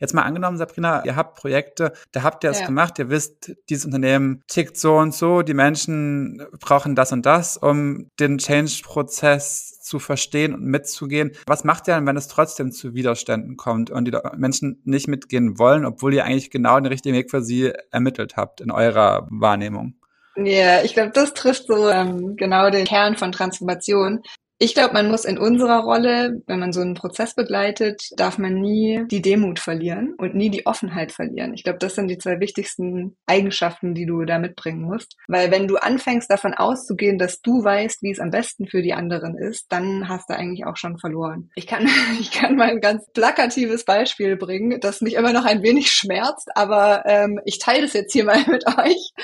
Jetzt 0.00 0.14
mal 0.14 0.22
angenommen, 0.22 0.56
Sabrina, 0.56 1.04
ihr 1.04 1.16
habt 1.16 1.36
Projekte, 1.36 1.92
da 2.12 2.22
habt 2.22 2.44
ihr 2.44 2.50
es 2.50 2.60
ja. 2.60 2.66
gemacht, 2.66 2.98
ihr 2.98 3.10
wisst, 3.10 3.52
dieses 3.68 3.84
Unternehmen 3.84 4.42
tickt 4.48 4.76
so 4.76 4.96
und 4.96 5.14
so, 5.14 5.42
die 5.42 5.54
Menschen 5.54 6.46
brauchen 6.60 6.94
das 6.94 7.12
und 7.12 7.26
das, 7.26 7.56
um 7.56 8.10
den 8.18 8.38
Change-Prozess 8.38 9.80
zu 9.80 9.98
verstehen 9.98 10.54
und 10.54 10.62
mitzugehen. 10.62 11.32
Was 11.46 11.64
macht 11.64 11.88
ihr 11.88 11.94
denn, 11.94 12.06
wenn 12.06 12.16
es 12.16 12.28
trotzdem 12.28 12.72
zu 12.72 12.94
Widerständen 12.94 13.56
kommt 13.56 13.90
und 13.90 14.04
die 14.06 14.16
Menschen 14.36 14.80
nicht 14.84 15.08
mitgehen 15.08 15.58
wollen, 15.58 15.84
obwohl 15.84 16.14
ihr 16.14 16.24
eigentlich 16.24 16.50
genau 16.50 16.78
den 16.78 16.86
richtigen 16.86 17.16
Weg 17.16 17.30
für 17.30 17.42
sie 17.42 17.72
ermittelt 17.90 18.36
habt 18.36 18.60
in 18.60 18.70
eurer 18.70 19.26
Wahrnehmung? 19.30 19.94
Ja, 20.36 20.82
ich 20.82 20.94
glaube, 20.94 21.10
das 21.12 21.34
trifft 21.34 21.66
so 21.66 21.88
ähm, 21.88 22.36
genau 22.36 22.70
den 22.70 22.86
Kern 22.86 23.16
von 23.16 23.32
Transformation. 23.32 24.22
Ich 24.62 24.74
glaube, 24.74 24.92
man 24.92 25.10
muss 25.10 25.24
in 25.24 25.38
unserer 25.38 25.78
Rolle, 25.78 26.42
wenn 26.46 26.60
man 26.60 26.74
so 26.74 26.82
einen 26.82 26.92
Prozess 26.92 27.34
begleitet, 27.34 28.10
darf 28.18 28.36
man 28.36 28.60
nie 28.60 29.06
die 29.10 29.22
Demut 29.22 29.58
verlieren 29.58 30.12
und 30.18 30.34
nie 30.34 30.50
die 30.50 30.66
Offenheit 30.66 31.12
verlieren. 31.12 31.54
Ich 31.54 31.64
glaube, 31.64 31.78
das 31.78 31.94
sind 31.94 32.08
die 32.08 32.18
zwei 32.18 32.40
wichtigsten 32.40 33.16
Eigenschaften, 33.24 33.94
die 33.94 34.04
du 34.04 34.22
da 34.26 34.38
mitbringen 34.38 34.82
musst. 34.82 35.16
Weil 35.28 35.50
wenn 35.50 35.66
du 35.66 35.78
anfängst 35.78 36.30
davon 36.30 36.52
auszugehen, 36.52 37.16
dass 37.16 37.40
du 37.40 37.64
weißt, 37.64 38.02
wie 38.02 38.10
es 38.10 38.20
am 38.20 38.30
besten 38.30 38.66
für 38.66 38.82
die 38.82 38.92
anderen 38.92 39.34
ist, 39.34 39.64
dann 39.70 40.10
hast 40.10 40.28
du 40.28 40.36
eigentlich 40.36 40.66
auch 40.66 40.76
schon 40.76 40.98
verloren. 40.98 41.48
Ich 41.54 41.66
kann, 41.66 41.88
ich 42.20 42.30
kann 42.30 42.54
mal 42.54 42.68
ein 42.68 42.82
ganz 42.82 43.10
plakatives 43.14 43.86
Beispiel 43.86 44.36
bringen, 44.36 44.78
das 44.78 45.00
mich 45.00 45.14
immer 45.14 45.32
noch 45.32 45.46
ein 45.46 45.62
wenig 45.62 45.90
schmerzt, 45.90 46.50
aber 46.54 47.04
ähm, 47.06 47.40
ich 47.46 47.60
teile 47.60 47.86
es 47.86 47.94
jetzt 47.94 48.12
hier 48.12 48.24
mal 48.24 48.44
mit 48.46 48.66
euch. 48.66 49.14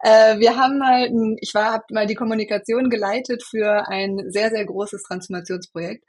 Äh, 0.00 0.38
wir 0.38 0.56
haben 0.56 0.78
mal, 0.78 1.10
ich 1.42 1.52
war, 1.52 1.74
hab 1.74 1.90
mal 1.90 2.06
die 2.06 2.14
Kommunikation 2.14 2.88
geleitet 2.88 3.42
für 3.42 3.88
ein 3.88 4.30
sehr, 4.30 4.48
sehr 4.48 4.64
großes 4.64 4.85
Transformationsprojekt. 5.02 6.04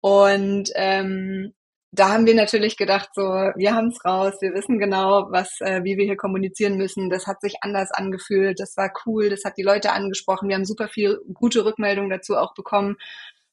Und 0.00 0.70
ähm, 0.74 1.52
da 1.90 2.10
haben 2.10 2.26
wir 2.26 2.34
natürlich 2.34 2.76
gedacht, 2.76 3.08
so, 3.14 3.22
wir 3.22 3.74
haben 3.74 3.88
es 3.88 4.04
raus, 4.04 4.34
wir 4.40 4.52
wissen 4.52 4.78
genau, 4.78 5.28
was, 5.30 5.60
äh, 5.60 5.82
wie 5.84 5.96
wir 5.96 6.04
hier 6.04 6.16
kommunizieren 6.16 6.76
müssen. 6.76 7.08
Das 7.08 7.26
hat 7.26 7.40
sich 7.40 7.56
anders 7.62 7.90
angefühlt, 7.92 8.60
das 8.60 8.76
war 8.76 8.92
cool, 9.06 9.30
das 9.30 9.44
hat 9.44 9.56
die 9.56 9.62
Leute 9.62 9.92
angesprochen. 9.92 10.48
Wir 10.48 10.56
haben 10.56 10.66
super 10.66 10.88
viel 10.88 11.18
gute 11.32 11.64
Rückmeldungen 11.64 12.10
dazu 12.10 12.36
auch 12.36 12.54
bekommen. 12.54 12.96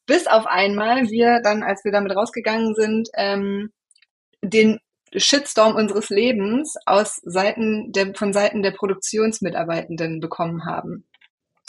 Bis 0.06 0.26
auf 0.26 0.46
einmal 0.46 1.08
wir 1.10 1.40
dann, 1.42 1.62
als 1.62 1.84
wir 1.84 1.92
damit 1.92 2.14
rausgegangen 2.14 2.74
sind, 2.74 3.08
ähm, 3.14 3.72
den 4.42 4.78
Shitstorm 5.14 5.74
unseres 5.74 6.10
Lebens 6.10 6.74
aus 6.84 7.20
Seiten 7.24 7.92
der, 7.92 8.14
von 8.14 8.32
Seiten 8.32 8.62
der 8.62 8.72
Produktionsmitarbeitenden 8.72 10.20
bekommen 10.20 10.66
haben. 10.66 11.06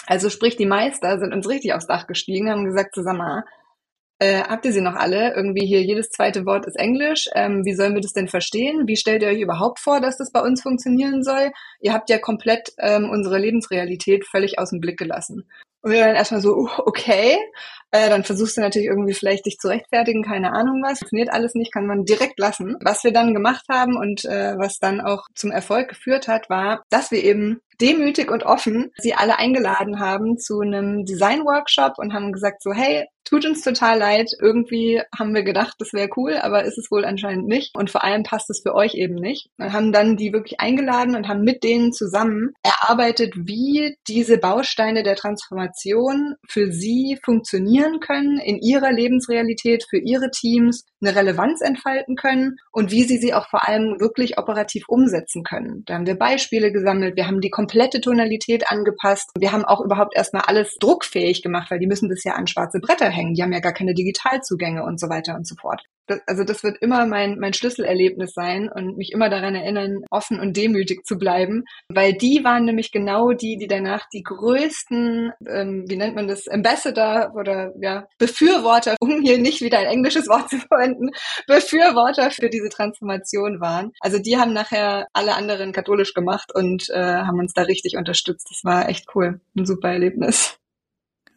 Also 0.08 0.30
sprich, 0.30 0.56
die 0.56 0.66
Meister 0.66 1.20
sind 1.20 1.34
uns 1.34 1.48
richtig 1.48 1.74
aufs 1.74 1.86
Dach 1.86 2.08
gestiegen, 2.08 2.50
haben 2.50 2.66
gesagt, 2.66 2.96
zusammen, 2.96 3.44
äh, 4.20 4.42
habt 4.42 4.66
ihr 4.66 4.72
sie 4.72 4.82
noch 4.82 4.96
alle? 4.96 5.36
Irgendwie 5.36 5.68
hier 5.68 5.84
jedes 5.84 6.10
zweite 6.10 6.46
Wort 6.46 6.66
ist 6.66 6.80
Englisch. 6.80 7.30
Ähm, 7.36 7.64
wie 7.66 7.76
sollen 7.76 7.94
wir 7.94 8.02
das 8.02 8.14
denn 8.14 8.28
verstehen? 8.28 8.88
Wie 8.88 8.96
stellt 8.96 9.22
ihr 9.22 9.28
euch 9.28 9.42
überhaupt 9.42 9.80
vor, 9.80 10.02
dass 10.02 10.18
das 10.18 10.32
bei 10.32 10.42
uns 10.42 10.64
funktionieren 10.64 11.24
soll? 11.24 11.52
Ihr 11.82 11.94
habt 11.94 12.10
ja 12.10 12.18
komplett 12.18 12.74
ähm, 12.80 13.10
unsere 13.12 13.38
Lebensrealität 13.38 14.26
völlig 14.26 14.58
aus 14.58 14.72
dem 14.72 14.80
Blick 14.80 14.98
gelassen. 14.98 15.48
Und 15.82 15.92
wir 15.92 16.04
dann 16.04 16.16
erstmal 16.16 16.42
so, 16.42 16.56
uh, 16.56 16.70
okay, 16.86 17.38
äh, 17.92 18.10
dann 18.10 18.24
versuchst 18.24 18.58
du 18.58 18.62
natürlich 18.62 18.88
irgendwie 18.88 19.14
vielleicht 19.14 19.46
dich 19.46 19.58
zu 19.60 19.68
rechtfertigen, 19.68 20.24
keine 20.24 20.52
Ahnung 20.52 20.82
was. 20.84 21.00
Funktioniert 21.00 21.32
alles 21.32 21.54
nicht, 21.54 21.72
kann 21.72 21.86
man 21.86 22.04
direkt 22.04 22.40
lassen. 22.40 22.76
Was 22.82 23.04
wir 23.04 23.14
dann 23.14 23.36
gemacht 23.36 23.66
haben 23.70 23.96
und 23.96 24.26
äh, 24.26 24.56
was 24.58 24.80
dann 24.80 25.00
auch 25.00 25.28
zum 25.36 25.52
Erfolg 25.52 25.90
geführt 25.90 26.28
hat, 26.28 26.50
war, 26.50 26.82
dass 26.90 27.12
wir 27.12 27.24
eben 27.24 27.62
demütig 27.82 28.32
und 28.32 28.44
offen 28.44 28.92
sie 28.98 29.14
alle 29.14 29.38
eingeladen 29.38 30.00
haben 30.00 30.38
zu 30.38 30.60
einem 30.60 31.06
Design-Workshop 31.06 31.94
und 31.98 32.14
haben 32.14 32.32
gesagt 32.32 32.62
so, 32.62 32.74
hey, 32.74 33.06
tut 33.28 33.46
uns 33.46 33.62
total 33.62 34.00
leid. 34.00 34.32
Irgendwie 34.40 35.02
haben 35.18 35.34
wir 35.34 35.44
gedacht, 35.44 35.76
das 35.80 35.94
wäre 35.94 36.10
cool, 36.16 36.38
aber 36.38 36.64
ist 36.64 36.78
es 36.78 36.90
wohl 36.90 37.06
anscheinend 37.06 37.48
nicht. 37.48 37.76
Und 37.76 37.90
vor 37.90 38.04
allem 38.04 38.24
passt 38.24 38.50
es 38.50 38.62
für 38.62 38.74
euch 38.74 38.96
eben 38.96 39.16
nicht. 39.16 39.50
Und 39.58 39.74
haben 39.74 39.92
dann 39.92 40.16
die 40.16 40.34
wirklich 40.34 40.60
eingeladen 40.60 41.16
und 41.16 41.28
haben 41.28 41.42
mit 41.42 41.64
denen 41.64 41.92
zusammen 41.92 42.54
erarbeitet, 42.64 43.34
wie 43.36 43.98
diese 44.08 44.38
Bausteine 44.38 45.04
der 45.04 45.16
Transformation 45.16 46.36
für 46.48 46.72
sie 46.72 47.18
funktionieren 47.24 48.00
können 48.00 48.40
in 48.40 48.60
ihrer 48.60 48.92
Lebensrealität, 48.92 49.86
für 49.90 50.00
ihre 50.00 50.32
Teams, 50.32 50.86
eine 51.02 51.16
Relevanz 51.16 51.62
entfalten 51.62 52.16
können 52.16 52.56
und 52.72 52.92
wie 52.92 53.04
sie 53.04 53.18
sie 53.18 53.34
auch 53.34 53.48
vor 53.50 53.68
allem 53.68 54.00
wirklich 54.00 54.38
operativ 54.38 54.86
umsetzen 54.88 55.44
können. 55.44 55.84
Da 55.86 55.96
haben 55.96 56.08
wir 56.08 56.16
Beispiele 56.16 56.72
gesammelt, 56.72 57.16
wir 57.16 57.28
haben 57.28 57.42
die 57.42 57.52
komplette 57.68 58.00
Tonalität 58.00 58.72
angepasst, 58.72 59.30
wir 59.38 59.52
haben 59.52 59.66
auch 59.66 59.82
überhaupt 59.82 60.16
erstmal 60.16 60.44
alles 60.44 60.78
druckfähig 60.80 61.44
gemacht, 61.44 61.70
weil 61.70 61.80
die 61.80 61.88
müssen 61.88 62.08
das 62.08 62.24
ja 62.24 62.34
an 62.34 62.48
schwarze 62.48 62.80
Bretter 62.80 63.10
hängen, 63.10 63.34
die 63.34 63.44
haben 63.44 63.52
ja 63.52 63.60
gar 63.60 63.74
keine 63.74 63.94
Digitalzugänge 63.94 64.84
und 64.84 65.02
so 65.02 65.10
weiter 65.10 65.36
und 65.36 65.46
so 65.46 65.56
fort. 65.56 65.84
Das, 66.08 66.22
also 66.26 66.44
das 66.44 66.64
wird 66.64 66.78
immer 66.82 67.06
mein, 67.06 67.38
mein 67.40 67.54
Schlüsselerlebnis 67.54 68.34
sein 68.34 68.70
und 68.74 68.98
mich 68.98 69.12
immer 69.12 69.30
daran 69.30 69.56
erinnern, 69.56 70.04
offen 70.10 70.40
und 70.40 70.58
demütig 70.58 71.06
zu 71.06 71.18
bleiben, 71.18 71.64
weil 71.90 72.14
die 72.14 72.44
waren 72.44 72.66
nämlich 72.66 72.92
genau 72.92 73.34
die, 73.34 73.58
die 73.58 73.68
danach 73.68 74.08
die 74.12 74.24
größten, 74.24 75.32
ähm, 75.48 75.86
wie 75.88 75.98
nennt 75.98 76.16
man 76.16 76.28
das, 76.28 76.48
Ambassador 76.48 77.34
oder 77.36 77.74
ja, 77.80 78.08
Befürworter, 78.18 78.96
um 79.00 79.22
hier 79.22 79.38
nicht 79.38 79.62
wieder 79.62 79.80
ein 79.80 79.88
englisches 79.88 80.28
Wort 80.28 80.50
zu 80.50 80.58
verwenden, 80.58 81.10
Befürworter 81.48 82.32
für 82.32 82.50
diese 82.50 82.70
Transformation 82.70 83.60
waren. 83.60 83.92
Also 84.00 84.20
die 84.20 84.38
haben 84.38 84.54
nachher 84.54 85.08
alle 85.14 85.36
anderen 85.36 85.72
katholisch 85.72 86.14
gemacht 86.14 86.54
und 86.54 86.90
äh, 86.90 86.98
haben 86.98 87.40
uns 87.40 87.54
da 87.54 87.64
richtig 87.64 87.98
unterstützt. 87.98 88.48
Das 88.50 88.64
war 88.64 88.90
echt 88.90 89.08
cool, 89.16 89.42
ein 89.56 89.66
super 89.66 89.90
Erlebnis. 89.90 90.58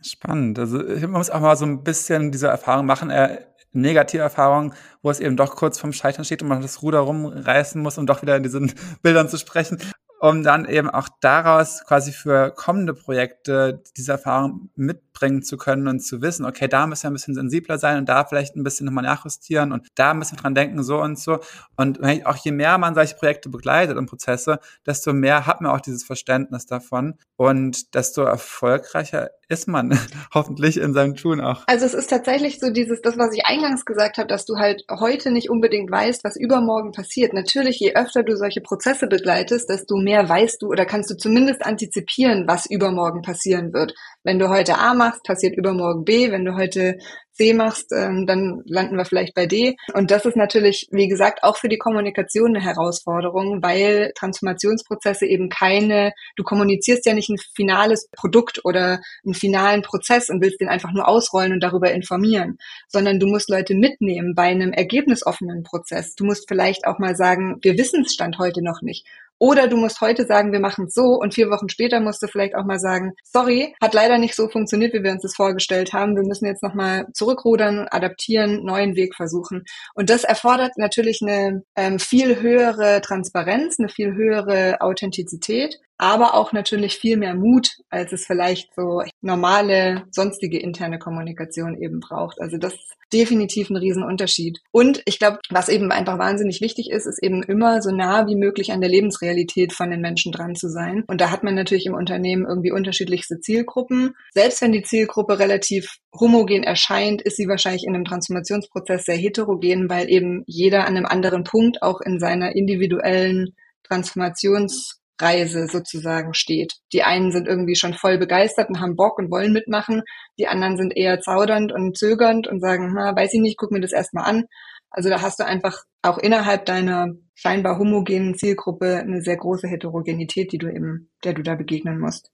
Spannend. 0.02 0.58
Also 0.58 0.78
man 0.78 1.10
muss 1.10 1.30
auch 1.30 1.40
mal 1.40 1.56
so 1.56 1.66
ein 1.66 1.82
bisschen 1.82 2.32
diese 2.32 2.48
Erfahrung 2.48 2.86
machen. 2.86 3.10
Er 3.10 3.49
negative 3.72 4.22
Erfahrung, 4.22 4.74
wo 5.02 5.10
es 5.10 5.20
eben 5.20 5.36
doch 5.36 5.56
kurz 5.56 5.78
vorm 5.78 5.92
Scheitern 5.92 6.24
steht 6.24 6.42
und 6.42 6.48
man 6.48 6.62
das 6.62 6.82
Ruder 6.82 7.00
rumreißen 7.00 7.80
muss, 7.80 7.98
um 7.98 8.06
doch 8.06 8.22
wieder 8.22 8.36
in 8.36 8.42
diesen 8.42 8.72
Bildern 9.02 9.28
zu 9.28 9.38
sprechen 9.38 9.78
um 10.20 10.42
dann 10.42 10.66
eben 10.66 10.90
auch 10.90 11.08
daraus 11.20 11.82
quasi 11.86 12.12
für 12.12 12.50
kommende 12.50 12.92
Projekte 12.92 13.82
diese 13.96 14.12
Erfahrung 14.12 14.70
mitbringen 14.76 15.42
zu 15.42 15.56
können 15.56 15.88
und 15.88 16.00
zu 16.00 16.20
wissen, 16.20 16.44
okay, 16.44 16.68
da 16.68 16.86
müssen 16.86 17.04
wir 17.04 17.10
ein 17.10 17.14
bisschen 17.14 17.34
sensibler 17.34 17.78
sein 17.78 17.96
und 17.96 18.08
da 18.08 18.24
vielleicht 18.26 18.54
ein 18.54 18.62
bisschen 18.62 18.84
nochmal 18.84 19.04
nachjustieren 19.04 19.72
und 19.72 19.88
da 19.94 20.12
müssen 20.12 20.36
wir 20.36 20.42
dran 20.42 20.54
denken, 20.54 20.82
so 20.82 21.00
und 21.00 21.18
so. 21.18 21.40
Und 21.76 22.00
auch 22.26 22.36
je 22.36 22.52
mehr 22.52 22.76
man 22.76 22.94
solche 22.94 23.16
Projekte 23.16 23.48
begleitet 23.48 23.96
und 23.96 24.06
Prozesse, 24.06 24.60
desto 24.86 25.14
mehr 25.14 25.46
hat 25.46 25.62
man 25.62 25.72
auch 25.72 25.80
dieses 25.80 26.04
Verständnis 26.04 26.66
davon 26.66 27.14
und 27.36 27.94
desto 27.94 28.22
erfolgreicher 28.22 29.30
ist 29.48 29.68
man 29.68 29.98
hoffentlich 30.34 30.76
in 30.76 30.92
seinem 30.94 31.16
Tun 31.16 31.40
auch. 31.40 31.64
Also 31.66 31.86
es 31.86 31.94
ist 31.94 32.08
tatsächlich 32.08 32.60
so 32.60 32.70
dieses, 32.70 33.00
das, 33.00 33.18
was 33.18 33.34
ich 33.34 33.46
eingangs 33.46 33.84
gesagt 33.84 34.18
habe, 34.18 34.28
dass 34.28 34.44
du 34.44 34.56
halt 34.56 34.84
heute 34.90 35.30
nicht 35.30 35.50
unbedingt 35.50 35.90
weißt, 35.90 36.24
was 36.24 36.36
übermorgen 36.36 36.92
passiert. 36.92 37.32
Natürlich, 37.32 37.80
je 37.80 37.94
öfter 37.94 38.22
du 38.22 38.36
solche 38.36 38.60
Prozesse 38.60 39.06
begleitest, 39.06 39.68
desto 39.68 39.96
mehr 39.96 40.09
weißt 40.16 40.62
du 40.62 40.68
oder 40.68 40.86
kannst 40.86 41.10
du 41.10 41.16
zumindest 41.16 41.64
antizipieren, 41.64 42.44
was 42.46 42.66
übermorgen 42.66 43.22
passieren 43.22 43.72
wird. 43.72 43.94
Wenn 44.22 44.38
du 44.38 44.48
heute 44.48 44.78
A 44.78 44.94
machst, 44.94 45.22
passiert 45.24 45.56
übermorgen 45.56 46.04
B. 46.04 46.30
Wenn 46.30 46.44
du 46.44 46.54
heute 46.54 46.98
C 47.40 47.54
machst, 47.54 47.90
ähm, 47.96 48.26
dann 48.26 48.62
landen 48.66 48.98
wir 48.98 49.06
vielleicht 49.06 49.34
bei 49.34 49.46
D. 49.46 49.76
Und 49.94 50.10
das 50.10 50.26
ist 50.26 50.36
natürlich, 50.36 50.88
wie 50.90 51.08
gesagt, 51.08 51.42
auch 51.42 51.56
für 51.56 51.68
die 51.68 51.78
Kommunikation 51.78 52.54
eine 52.54 52.62
Herausforderung, 52.62 53.62
weil 53.62 54.12
Transformationsprozesse 54.14 55.24
eben 55.26 55.48
keine, 55.48 56.12
du 56.36 56.44
kommunizierst 56.44 57.06
ja 57.06 57.14
nicht 57.14 57.30
ein 57.30 57.38
finales 57.54 58.08
Produkt 58.12 58.60
oder 58.64 59.00
einen 59.24 59.34
finalen 59.34 59.80
Prozess 59.80 60.28
und 60.28 60.42
willst 60.42 60.60
den 60.60 60.68
einfach 60.68 60.92
nur 60.92 61.08
ausrollen 61.08 61.54
und 61.54 61.62
darüber 61.62 61.90
informieren, 61.92 62.58
sondern 62.88 63.18
du 63.18 63.26
musst 63.26 63.48
Leute 63.48 63.74
mitnehmen 63.74 64.34
bei 64.34 64.44
einem 64.44 64.72
ergebnisoffenen 64.72 65.62
Prozess. 65.62 66.14
Du 66.14 66.24
musst 66.24 66.46
vielleicht 66.46 66.86
auch 66.86 66.98
mal 66.98 67.16
sagen, 67.16 67.56
wir 67.62 67.78
wissen 67.78 68.02
es 68.04 68.12
Stand 68.12 68.38
heute 68.38 68.62
noch 68.62 68.82
nicht. 68.82 69.06
Oder 69.40 69.68
du 69.68 69.78
musst 69.78 70.02
heute 70.02 70.26
sagen, 70.26 70.52
wir 70.52 70.60
machen 70.60 70.84
es 70.84 70.94
so 70.94 71.14
und 71.14 71.32
vier 71.32 71.48
Wochen 71.50 71.70
später 71.70 71.98
musst 71.98 72.22
du 72.22 72.26
vielleicht 72.26 72.54
auch 72.54 72.66
mal 72.66 72.78
sagen, 72.78 73.14
sorry, 73.24 73.74
hat 73.80 73.94
leider 73.94 74.18
nicht 74.18 74.36
so 74.36 74.48
funktioniert, 74.48 74.92
wie 74.92 75.02
wir 75.02 75.12
uns 75.12 75.22
das 75.22 75.34
vorgestellt 75.34 75.94
haben. 75.94 76.14
Wir 76.14 76.24
müssen 76.24 76.44
jetzt 76.44 76.62
nochmal 76.62 77.06
zurückrudern, 77.14 77.88
adaptieren, 77.90 78.62
neuen 78.64 78.96
Weg 78.96 79.16
versuchen. 79.16 79.64
Und 79.94 80.10
das 80.10 80.24
erfordert 80.24 80.72
natürlich 80.76 81.20
eine 81.22 81.62
ähm, 81.74 81.98
viel 81.98 82.42
höhere 82.42 83.00
Transparenz, 83.00 83.78
eine 83.78 83.88
viel 83.88 84.14
höhere 84.14 84.82
Authentizität 84.82 85.80
aber 86.00 86.34
auch 86.34 86.52
natürlich 86.52 86.96
viel 86.96 87.18
mehr 87.18 87.34
Mut, 87.34 87.68
als 87.90 88.12
es 88.12 88.24
vielleicht 88.24 88.74
so 88.74 89.02
normale, 89.20 90.04
sonstige 90.10 90.58
interne 90.58 90.98
Kommunikation 90.98 91.76
eben 91.76 92.00
braucht. 92.00 92.40
Also 92.40 92.56
das 92.56 92.72
ist 92.72 92.96
definitiv 93.12 93.68
ein 93.68 93.76
Riesenunterschied. 93.76 94.60
Und 94.70 95.02
ich 95.04 95.18
glaube, 95.18 95.40
was 95.50 95.68
eben 95.68 95.92
einfach 95.92 96.18
wahnsinnig 96.18 96.62
wichtig 96.62 96.90
ist, 96.90 97.06
ist 97.06 97.22
eben 97.22 97.42
immer 97.42 97.82
so 97.82 97.90
nah 97.90 98.26
wie 98.26 98.36
möglich 98.36 98.72
an 98.72 98.80
der 98.80 98.88
Lebensrealität 98.88 99.74
von 99.74 99.90
den 99.90 100.00
Menschen 100.00 100.32
dran 100.32 100.54
zu 100.54 100.70
sein. 100.70 101.04
Und 101.06 101.20
da 101.20 101.30
hat 101.30 101.44
man 101.44 101.54
natürlich 101.54 101.84
im 101.84 101.94
Unternehmen 101.94 102.46
irgendwie 102.48 102.72
unterschiedlichste 102.72 103.40
Zielgruppen. 103.40 104.14
Selbst 104.32 104.62
wenn 104.62 104.72
die 104.72 104.82
Zielgruppe 104.82 105.38
relativ 105.38 105.98
homogen 106.18 106.62
erscheint, 106.62 107.20
ist 107.20 107.36
sie 107.36 107.46
wahrscheinlich 107.46 107.84
in 107.84 107.94
einem 107.94 108.06
Transformationsprozess 108.06 109.04
sehr 109.04 109.16
heterogen, 109.16 109.90
weil 109.90 110.08
eben 110.08 110.44
jeder 110.46 110.86
an 110.86 110.96
einem 110.96 111.06
anderen 111.06 111.44
Punkt 111.44 111.82
auch 111.82 112.00
in 112.00 112.18
seiner 112.18 112.56
individuellen 112.56 113.54
Transformations 113.82 114.99
Reise 115.20 115.66
sozusagen 115.66 116.34
steht. 116.34 116.74
Die 116.92 117.02
einen 117.02 117.32
sind 117.32 117.46
irgendwie 117.48 117.76
schon 117.76 117.94
voll 117.94 118.18
begeistert 118.18 118.68
und 118.68 118.80
haben 118.80 118.96
Bock 118.96 119.18
und 119.18 119.30
wollen 119.30 119.52
mitmachen. 119.52 120.02
Die 120.38 120.46
anderen 120.46 120.76
sind 120.76 120.96
eher 120.96 121.20
zaudernd 121.20 121.72
und 121.72 121.96
zögernd 121.96 122.46
und 122.46 122.60
sagen, 122.60 122.92
na, 122.94 123.14
weiß 123.14 123.34
ich 123.34 123.40
nicht, 123.40 123.58
guck 123.58 123.70
mir 123.70 123.80
das 123.80 123.92
erstmal 123.92 124.24
an. 124.24 124.44
Also 124.90 125.08
da 125.08 125.22
hast 125.22 125.38
du 125.38 125.44
einfach 125.44 125.84
auch 126.02 126.18
innerhalb 126.18 126.64
deiner 126.66 127.08
scheinbar 127.34 127.78
homogenen 127.78 128.34
Zielgruppe 128.36 128.98
eine 128.98 129.22
sehr 129.22 129.36
große 129.36 129.68
Heterogenität, 129.68 130.52
die 130.52 130.58
du 130.58 130.68
eben, 130.68 131.10
der 131.24 131.34
du 131.34 131.42
da 131.42 131.54
begegnen 131.54 131.98
musst. 131.98 132.30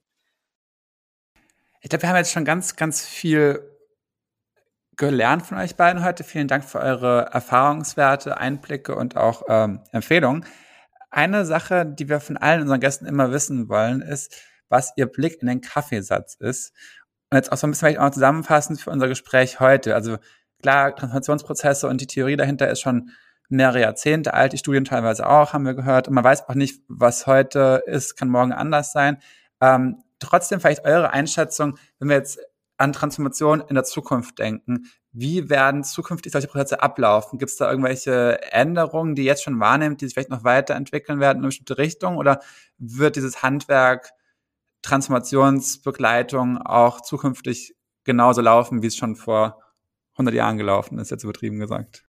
Ich 1.82 1.90
glaube, 1.90 2.02
wir 2.02 2.08
haben 2.08 2.16
jetzt 2.16 2.32
schon 2.32 2.44
ganz, 2.44 2.76
ganz 2.76 3.04
viel 3.04 3.60
gelernt 4.96 5.42
von 5.42 5.58
euch 5.58 5.76
beiden 5.76 6.04
heute. 6.04 6.24
Vielen 6.24 6.48
Dank 6.48 6.64
für 6.64 6.80
eure 6.80 7.28
Erfahrungswerte, 7.32 8.38
Einblicke 8.38 8.94
und 8.96 9.16
auch 9.16 9.42
ähm, 9.48 9.80
Empfehlungen. 9.92 10.44
Eine 11.16 11.46
Sache, 11.46 11.86
die 11.86 12.10
wir 12.10 12.20
von 12.20 12.36
allen 12.36 12.60
unseren 12.60 12.78
Gästen 12.78 13.06
immer 13.06 13.32
wissen 13.32 13.70
wollen, 13.70 14.02
ist, 14.02 14.36
was 14.68 14.92
ihr 14.96 15.06
Blick 15.06 15.40
in 15.40 15.48
den 15.48 15.62
Kaffeesatz 15.62 16.34
ist. 16.34 16.74
Und 17.30 17.36
jetzt 17.36 17.50
auch 17.50 17.56
so 17.56 17.66
ein 17.66 17.70
bisschen 17.70 17.88
vielleicht 17.88 18.00
auch 18.00 18.10
zusammenfassend 18.10 18.82
für 18.82 18.90
unser 18.90 19.08
Gespräch 19.08 19.58
heute. 19.58 19.94
Also 19.94 20.18
klar, 20.60 20.94
Transformationsprozesse 20.94 21.88
und 21.88 22.02
die 22.02 22.06
Theorie 22.06 22.36
dahinter 22.36 22.68
ist 22.68 22.82
schon 22.82 23.12
mehrere 23.48 23.80
Jahrzehnte 23.80 24.34
alt, 24.34 24.52
die 24.52 24.58
Studien 24.58 24.84
teilweise 24.84 25.26
auch, 25.26 25.54
haben 25.54 25.64
wir 25.64 25.72
gehört. 25.72 26.06
Und 26.06 26.12
man 26.12 26.24
weiß 26.24 26.50
auch 26.50 26.54
nicht, 26.54 26.82
was 26.86 27.26
heute 27.26 27.82
ist, 27.86 28.16
kann 28.16 28.28
morgen 28.28 28.52
anders 28.52 28.92
sein. 28.92 29.16
Ähm, 29.62 30.02
trotzdem 30.18 30.60
vielleicht 30.60 30.84
eure 30.84 31.14
Einschätzung, 31.14 31.78
wenn 31.98 32.10
wir 32.10 32.16
jetzt 32.16 32.38
an 32.78 32.92
Transformation 32.92 33.62
in 33.68 33.74
der 33.74 33.84
Zukunft 33.84 34.38
denken. 34.38 34.86
Wie 35.12 35.48
werden 35.48 35.82
zukünftig 35.82 36.32
solche 36.32 36.48
Prozesse 36.48 36.82
ablaufen? 36.82 37.38
Gibt 37.38 37.50
es 37.50 37.56
da 37.56 37.70
irgendwelche 37.70 38.40
Änderungen, 38.52 39.14
die 39.14 39.22
ihr 39.22 39.28
jetzt 39.28 39.42
schon 39.42 39.60
wahrnehmt, 39.60 40.00
die 40.00 40.06
sich 40.06 40.14
vielleicht 40.14 40.30
noch 40.30 40.44
weiterentwickeln 40.44 41.20
werden 41.20 41.38
in 41.38 41.44
eine 41.44 41.48
bestimmte 41.48 41.78
Richtung? 41.78 42.18
Oder 42.18 42.40
wird 42.78 43.16
dieses 43.16 43.42
Handwerk 43.42 44.10
Transformationsbegleitung 44.82 46.58
auch 46.58 47.00
zukünftig 47.00 47.74
genauso 48.04 48.40
laufen, 48.40 48.82
wie 48.82 48.86
es 48.86 48.96
schon 48.96 49.16
vor 49.16 49.62
100 50.14 50.34
Jahren 50.34 50.58
gelaufen 50.58 50.98
ist, 50.98 51.10
jetzt 51.10 51.24
übertrieben 51.24 51.58
gesagt? 51.58 52.05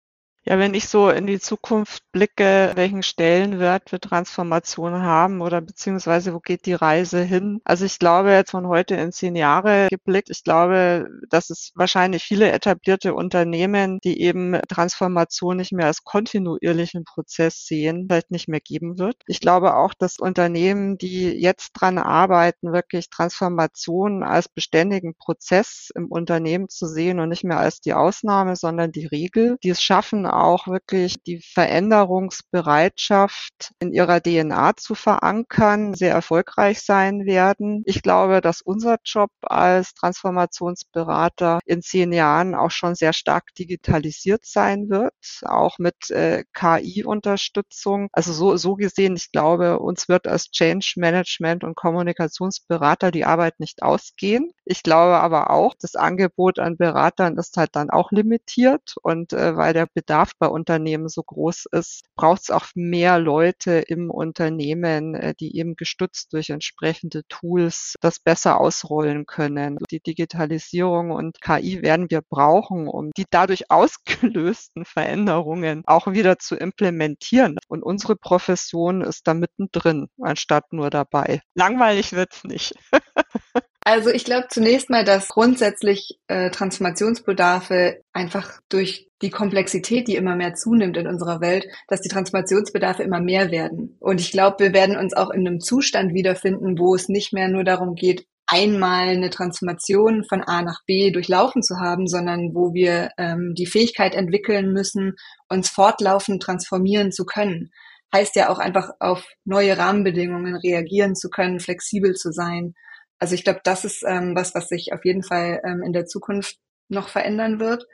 Ja, 0.43 0.57
wenn 0.57 0.73
ich 0.73 0.87
so 0.87 1.11
in 1.11 1.27
die 1.27 1.39
Zukunft 1.39 2.01
blicke, 2.11 2.71
welchen 2.73 3.03
Stellenwert 3.03 3.91
wir 3.91 3.99
Transformation 3.99 4.93
haben 5.03 5.39
oder 5.41 5.61
beziehungsweise 5.61 6.33
wo 6.33 6.39
geht 6.39 6.65
die 6.65 6.73
Reise 6.73 7.21
hin? 7.21 7.61
Also 7.63 7.85
ich 7.85 7.99
glaube 7.99 8.31
jetzt 8.31 8.49
von 8.49 8.67
heute 8.67 8.95
in 8.95 9.11
zehn 9.11 9.35
Jahre 9.35 9.87
geblickt, 9.91 10.31
ich 10.31 10.43
glaube, 10.43 11.07
dass 11.29 11.51
es 11.51 11.71
wahrscheinlich 11.75 12.23
viele 12.23 12.51
etablierte 12.51 13.13
Unternehmen, 13.13 13.99
die 14.03 14.19
eben 14.19 14.59
Transformation 14.67 15.57
nicht 15.57 15.73
mehr 15.73 15.85
als 15.85 16.03
kontinuierlichen 16.03 17.03
Prozess 17.05 17.63
sehen, 17.67 18.07
vielleicht 18.09 18.31
nicht 18.31 18.47
mehr 18.47 18.61
geben 18.61 18.97
wird. 18.97 19.17
Ich 19.27 19.41
glaube 19.41 19.75
auch, 19.75 19.93
dass 19.93 20.17
Unternehmen, 20.17 20.97
die 20.97 21.29
jetzt 21.39 21.73
dran 21.73 21.99
arbeiten, 21.99 22.73
wirklich 22.73 23.11
Transformation 23.11 24.23
als 24.23 24.49
beständigen 24.49 25.13
Prozess 25.13 25.91
im 25.93 26.07
Unternehmen 26.07 26.67
zu 26.67 26.87
sehen 26.87 27.19
und 27.19 27.29
nicht 27.29 27.43
mehr 27.43 27.59
als 27.59 27.79
die 27.79 27.93
Ausnahme, 27.93 28.55
sondern 28.55 28.91
die 28.91 29.05
Regel, 29.05 29.57
die 29.63 29.69
es 29.69 29.83
schaffen, 29.83 30.30
auch 30.31 30.67
wirklich 30.67 31.21
die 31.23 31.41
Veränderungsbereitschaft 31.41 33.71
in 33.79 33.93
ihrer 33.93 34.21
DNA 34.21 34.75
zu 34.77 34.95
verankern, 34.95 35.93
sehr 35.93 36.13
erfolgreich 36.13 36.81
sein 36.81 37.25
werden. 37.25 37.83
Ich 37.85 38.01
glaube, 38.01 38.41
dass 38.41 38.61
unser 38.61 38.97
Job 39.03 39.31
als 39.41 39.93
Transformationsberater 39.93 41.59
in 41.65 41.81
zehn 41.81 42.13
Jahren 42.13 42.55
auch 42.55 42.71
schon 42.71 42.95
sehr 42.95 43.13
stark 43.13 43.53
digitalisiert 43.55 44.45
sein 44.45 44.89
wird, 44.89 45.13
auch 45.43 45.77
mit 45.79 46.09
äh, 46.09 46.43
KI-Unterstützung. 46.53 48.09
Also 48.11 48.33
so, 48.33 48.57
so 48.57 48.75
gesehen, 48.75 49.15
ich 49.15 49.31
glaube, 49.31 49.79
uns 49.79 50.09
wird 50.09 50.27
als 50.27 50.51
Change 50.51 50.93
Management 50.97 51.63
und 51.63 51.75
Kommunikationsberater 51.75 53.11
die 53.11 53.25
Arbeit 53.25 53.59
nicht 53.59 53.83
ausgehen. 53.83 54.51
Ich 54.65 54.83
glaube 54.83 55.19
aber 55.19 55.49
auch, 55.49 55.73
das 55.79 55.95
Angebot 55.95 56.59
an 56.59 56.77
Beratern 56.77 57.37
ist 57.37 57.57
halt 57.57 57.75
dann 57.75 57.89
auch 57.89 58.11
limitiert 58.11 58.95
und 59.01 59.33
äh, 59.33 59.55
weil 59.57 59.73
der 59.73 59.87
Bedarf 59.93 60.20
bei 60.37 60.47
Unternehmen 60.47 61.09
so 61.09 61.23
groß 61.23 61.65
ist, 61.71 62.03
braucht 62.15 62.43
es 62.43 62.51
auch 62.51 62.65
mehr 62.75 63.19
Leute 63.19 63.79
im 63.87 64.09
Unternehmen, 64.09 65.15
äh, 65.15 65.33
die 65.39 65.57
eben 65.57 65.75
gestützt 65.75 66.33
durch 66.33 66.49
entsprechende 66.49 67.23
Tools 67.27 67.95
das 68.01 68.19
besser 68.19 68.59
ausrollen 68.59 69.25
können. 69.25 69.77
Die 69.89 69.99
Digitalisierung 69.99 71.11
und 71.11 71.41
KI 71.41 71.81
werden 71.81 72.09
wir 72.09 72.21
brauchen, 72.21 72.87
um 72.87 73.11
die 73.17 73.25
dadurch 73.29 73.69
ausgelösten 73.71 74.85
Veränderungen 74.85 75.83
auch 75.85 76.07
wieder 76.07 76.39
zu 76.39 76.55
implementieren. 76.55 77.57
Und 77.67 77.83
unsere 77.83 78.15
Profession 78.15 79.01
ist 79.01 79.27
da 79.27 79.33
mittendrin, 79.33 80.07
anstatt 80.21 80.71
nur 80.71 80.89
dabei. 80.89 81.41
Langweilig 81.55 82.13
wird's 82.13 82.43
nicht. 82.43 82.75
Also 83.83 84.11
ich 84.11 84.25
glaube 84.25 84.47
zunächst 84.49 84.89
mal, 84.89 85.03
dass 85.03 85.27
grundsätzlich 85.27 86.19
äh, 86.27 86.51
Transformationsbedarfe 86.51 88.01
einfach 88.13 88.61
durch 88.69 89.10
die 89.21 89.29
Komplexität, 89.29 90.07
die 90.07 90.15
immer 90.15 90.35
mehr 90.35 90.53
zunimmt 90.55 90.97
in 90.97 91.07
unserer 91.07 91.41
Welt, 91.41 91.67
dass 91.87 92.01
die 92.01 92.09
Transformationsbedarfe 92.09 93.03
immer 93.03 93.21
mehr 93.21 93.51
werden. 93.51 93.97
Und 93.99 94.19
ich 94.19 94.31
glaube, 94.31 94.63
wir 94.63 94.73
werden 94.73 94.97
uns 94.97 95.13
auch 95.13 95.29
in 95.29 95.47
einem 95.47 95.59
Zustand 95.59 96.13
wiederfinden, 96.13 96.77
wo 96.77 96.95
es 96.95 97.09
nicht 97.09 97.33
mehr 97.33 97.47
nur 97.47 97.63
darum 97.63 97.95
geht, 97.95 98.25
einmal 98.47 99.09
eine 99.09 99.29
Transformation 99.29 100.25
von 100.25 100.41
A 100.41 100.61
nach 100.61 100.83
B 100.85 101.11
durchlaufen 101.11 101.63
zu 101.63 101.77
haben, 101.79 102.07
sondern 102.07 102.53
wo 102.53 102.73
wir 102.73 103.11
ähm, 103.17 103.53
die 103.55 103.67
Fähigkeit 103.67 104.13
entwickeln 104.13 104.73
müssen, 104.73 105.13
uns 105.47 105.69
fortlaufend 105.69 106.43
transformieren 106.43 107.11
zu 107.11 107.25
können. 107.25 107.71
Heißt 108.13 108.35
ja 108.35 108.49
auch 108.49 108.59
einfach 108.59 108.89
auf 108.99 109.25
neue 109.45 109.77
Rahmenbedingungen 109.77 110.55
reagieren 110.55 111.15
zu 111.15 111.29
können, 111.29 111.61
flexibel 111.61 112.15
zu 112.15 112.31
sein 112.31 112.73
also 113.21 113.35
ich 113.35 113.43
glaube, 113.43 113.61
das 113.63 113.85
ist 113.85 114.03
ähm, 114.03 114.35
was, 114.35 114.55
was 114.55 114.67
sich 114.67 114.93
auf 114.93 115.05
jeden 115.05 115.21
Fall 115.21 115.61
ähm, 115.63 115.83
in 115.83 115.93
der 115.93 116.07
Zukunft 116.07 116.57
noch 116.89 117.07
verändern 117.07 117.59
wird. 117.59 117.85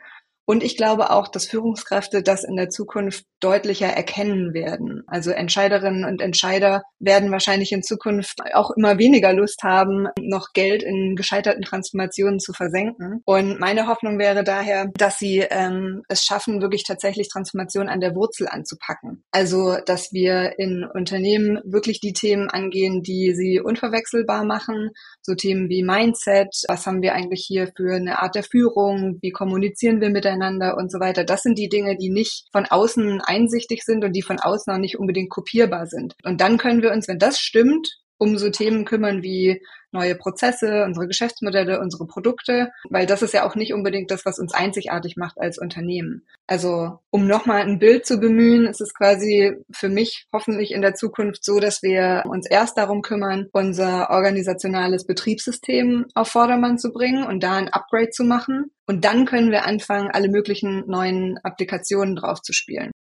Und 0.50 0.64
ich 0.64 0.78
glaube 0.78 1.10
auch, 1.10 1.28
dass 1.28 1.46
Führungskräfte 1.46 2.24
das 2.24 2.46
in 2.46 2.56
der 2.56 2.70
Zukunft 2.70 3.26
deutlicher 3.42 3.88
erkennen 3.88 4.54
werden. 4.54 5.04
Also 5.06 5.32
Entscheiderinnen 5.32 6.06
und 6.06 6.22
Entscheider 6.22 6.84
werden 7.00 7.32
wahrscheinlich 7.32 7.74
in 7.74 7.84
Zukunft 7.84 8.40
auch 8.54 8.72
immer 8.72 8.98
weniger 8.98 9.34
Lust 9.34 9.64
haben, 9.64 10.08
noch 10.18 10.54
Geld 10.54 10.84
in 10.84 11.18
gescheiterten 11.18 11.64
Transformationen 11.64 12.40
zu 12.40 12.54
versenken. 12.54 13.22
Und 13.26 13.60
meine 13.60 13.88
Hoffnung 13.88 14.20
wäre 14.20 14.46
daher, 14.46 14.90
dass 14.96 15.20
sie 15.20 15.40
ähm, 15.40 16.04
es 16.08 16.24
schaffen, 16.24 16.62
wirklich 16.62 16.86
tatsächlich 16.86 17.28
Transformation 17.28 17.90
an 17.90 18.00
der 18.00 18.16
Wurzel 18.16 18.48
anzupacken. 18.48 19.26
Also, 19.32 19.76
dass 19.86 20.14
wir 20.14 20.58
in 20.58 20.86
Unternehmen 20.86 21.60
wirklich 21.66 22.00
die 22.00 22.14
Themen 22.14 22.50
angehen, 22.50 23.04
die 23.04 23.34
sie 23.36 23.60
unverwechselbar 23.60 24.46
machen. 24.46 24.92
So 25.22 25.36
Themen 25.36 25.68
wie 25.68 25.84
Mindset. 25.84 26.56
Was 26.70 26.88
haben 26.88 27.02
wir 27.02 27.14
eigentlich 27.16 27.44
hier 27.46 27.70
für 27.76 27.96
eine 27.96 28.20
Art 28.20 28.36
der 28.36 28.44
Führung? 28.44 29.20
Wie 29.22 29.32
kommunizieren 29.32 30.00
wir 30.00 30.10
miteinander? 30.10 30.37
Miteinander 30.38 30.78
und 30.78 30.92
so 30.92 31.00
weiter. 31.00 31.24
Das 31.24 31.42
sind 31.42 31.58
die 31.58 31.70
Dinge, 31.70 31.98
die 31.98 32.10
nicht 32.10 32.48
von 32.52 32.66
außen 32.66 33.22
einsichtig 33.22 33.84
sind 33.84 34.04
und 34.04 34.14
die 34.14 34.22
von 34.22 34.40
außen 34.40 34.72
auch 34.74 34.78
nicht 34.78 35.00
unbedingt 35.00 35.30
kopierbar 35.30 35.88
sind. 35.88 36.14
Und 36.24 36.42
dann 36.42 36.58
können 36.58 36.82
wir 36.82 36.92
uns, 36.92 37.08
wenn 37.08 37.20
das 37.20 37.40
stimmt, 37.40 37.98
um 38.18 38.38
so 38.38 38.50
Themen 38.50 38.86
kümmern 38.86 39.24
wie 39.24 39.62
neue 39.92 40.16
Prozesse, 40.16 40.84
unsere 40.84 41.08
Geschäftsmodelle, 41.08 41.80
unsere 41.80 42.06
Produkte, 42.06 42.72
weil 42.90 43.06
das 43.06 43.22
ist 43.22 43.34
ja 43.34 43.48
auch 43.48 43.56
nicht 43.56 43.74
unbedingt 43.74 44.12
das, 44.12 44.26
was 44.26 44.40
uns 44.40 44.54
einzigartig 44.54 45.16
macht 45.16 45.40
als 45.40 45.58
Unternehmen. 45.58 46.26
Also 46.46 47.00
um 47.10 47.28
nochmal 47.28 47.62
ein 47.62 47.80
Bild 47.80 48.06
zu 48.06 48.20
bemühen, 48.20 48.66
ist 48.68 48.82
es 48.82 48.94
quasi 48.94 49.54
für 49.72 49.90
mich 49.90 50.28
hoffentlich 50.34 50.72
in 50.72 50.82
der 50.82 50.94
Zukunft 50.94 51.44
so, 51.44 51.60
dass 51.60 51.82
wir 51.84 52.24
uns 52.28 52.50
erst 52.50 52.78
darum 52.78 53.02
kümmern, 53.02 53.48
unser 53.54 54.10
organisationales 54.10 55.06
Betriebssystem 55.06 56.06
auf 56.14 56.30
Vordermann 56.30 56.78
zu 56.78 56.92
bringen 56.92 57.24
und 57.24 57.42
da 57.42 57.56
ein 57.56 57.70
Upgrade 57.70 58.10
zu 58.10 58.24
machen. 58.24 58.72
Und 58.86 59.04
dann 59.04 59.26
können 59.26 59.52
wir 59.52 59.66
anfangen, 59.66 60.10
alle 60.12 60.30
möglichen 60.30 60.86
neuen 60.88 61.38
Applikationen 61.44 62.16
drauf 62.16 62.42
zu 62.42 62.54
spielen. 62.54 62.92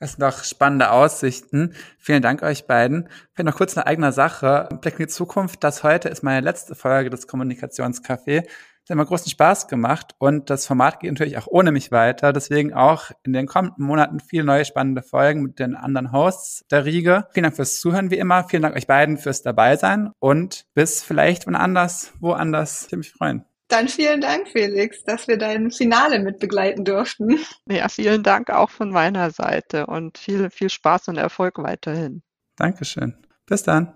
Das 0.00 0.12
sind 0.12 0.22
doch 0.22 0.44
spannende 0.44 0.90
Aussichten. 0.90 1.74
Vielen 1.98 2.22
Dank 2.22 2.42
euch 2.42 2.66
beiden. 2.66 3.08
Vielleicht 3.32 3.46
noch 3.46 3.56
kurz 3.56 3.76
eine 3.76 3.86
eigene 3.86 4.12
Sache. 4.12 4.68
Blick 4.80 4.94
in 4.94 5.04
die 5.04 5.08
Zukunft. 5.08 5.62
Das 5.62 5.84
heute 5.84 6.08
ist 6.08 6.22
meine 6.22 6.40
letzte 6.40 6.74
Folge 6.74 7.10
des 7.10 7.28
Kommunikationscafé. 7.28 8.44
Es 8.82 8.88
hat 8.88 8.94
immer 8.94 9.04
großen 9.04 9.30
Spaß 9.30 9.68
gemacht 9.68 10.14
und 10.18 10.48
das 10.48 10.66
Format 10.66 11.00
geht 11.00 11.12
natürlich 11.12 11.36
auch 11.36 11.46
ohne 11.46 11.70
mich 11.70 11.92
weiter. 11.92 12.32
Deswegen 12.32 12.72
auch 12.72 13.10
in 13.24 13.34
den 13.34 13.46
kommenden 13.46 13.84
Monaten 13.84 14.20
viele 14.20 14.44
neue 14.44 14.64
spannende 14.64 15.02
Folgen 15.02 15.42
mit 15.42 15.58
den 15.58 15.76
anderen 15.76 16.12
Hosts 16.12 16.64
der 16.70 16.86
Riege. 16.86 17.26
Vielen 17.32 17.44
Dank 17.44 17.56
fürs 17.56 17.78
Zuhören 17.78 18.10
wie 18.10 18.18
immer. 18.18 18.44
Vielen 18.44 18.62
Dank 18.62 18.76
euch 18.76 18.86
beiden 18.86 19.18
fürs 19.18 19.42
dabei 19.42 19.76
sein 19.76 20.12
und 20.18 20.64
bis 20.72 21.02
vielleicht 21.02 21.46
wann 21.46 21.56
anders, 21.56 22.14
woanders. 22.20 22.84
Ich 22.86 22.92
würde 22.92 22.98
mich 22.98 23.12
freuen. 23.12 23.49
Dann 23.70 23.86
vielen 23.86 24.20
Dank, 24.20 24.48
Felix, 24.48 25.04
dass 25.04 25.28
wir 25.28 25.38
dein 25.38 25.70
Finale 25.70 26.18
mit 26.18 26.40
begleiten 26.40 26.84
durften. 26.84 27.38
Ja, 27.70 27.88
vielen 27.88 28.24
Dank 28.24 28.50
auch 28.50 28.68
von 28.68 28.90
meiner 28.90 29.30
Seite 29.30 29.86
und 29.86 30.18
viel, 30.18 30.50
viel 30.50 30.68
Spaß 30.68 31.06
und 31.08 31.16
Erfolg 31.16 31.58
weiterhin. 31.58 32.22
Dankeschön. 32.56 33.14
Bis 33.46 33.62
dann. 33.62 33.94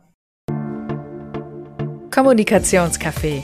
Kommunikationscafé, 2.11 3.43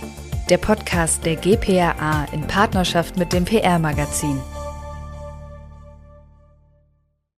der 0.48 0.58
Podcast 0.58 1.26
der 1.26 1.34
GPRA 1.34 2.26
in 2.32 2.46
Partnerschaft 2.46 3.16
mit 3.18 3.32
dem 3.32 3.44
PR-Magazin. 3.44 4.40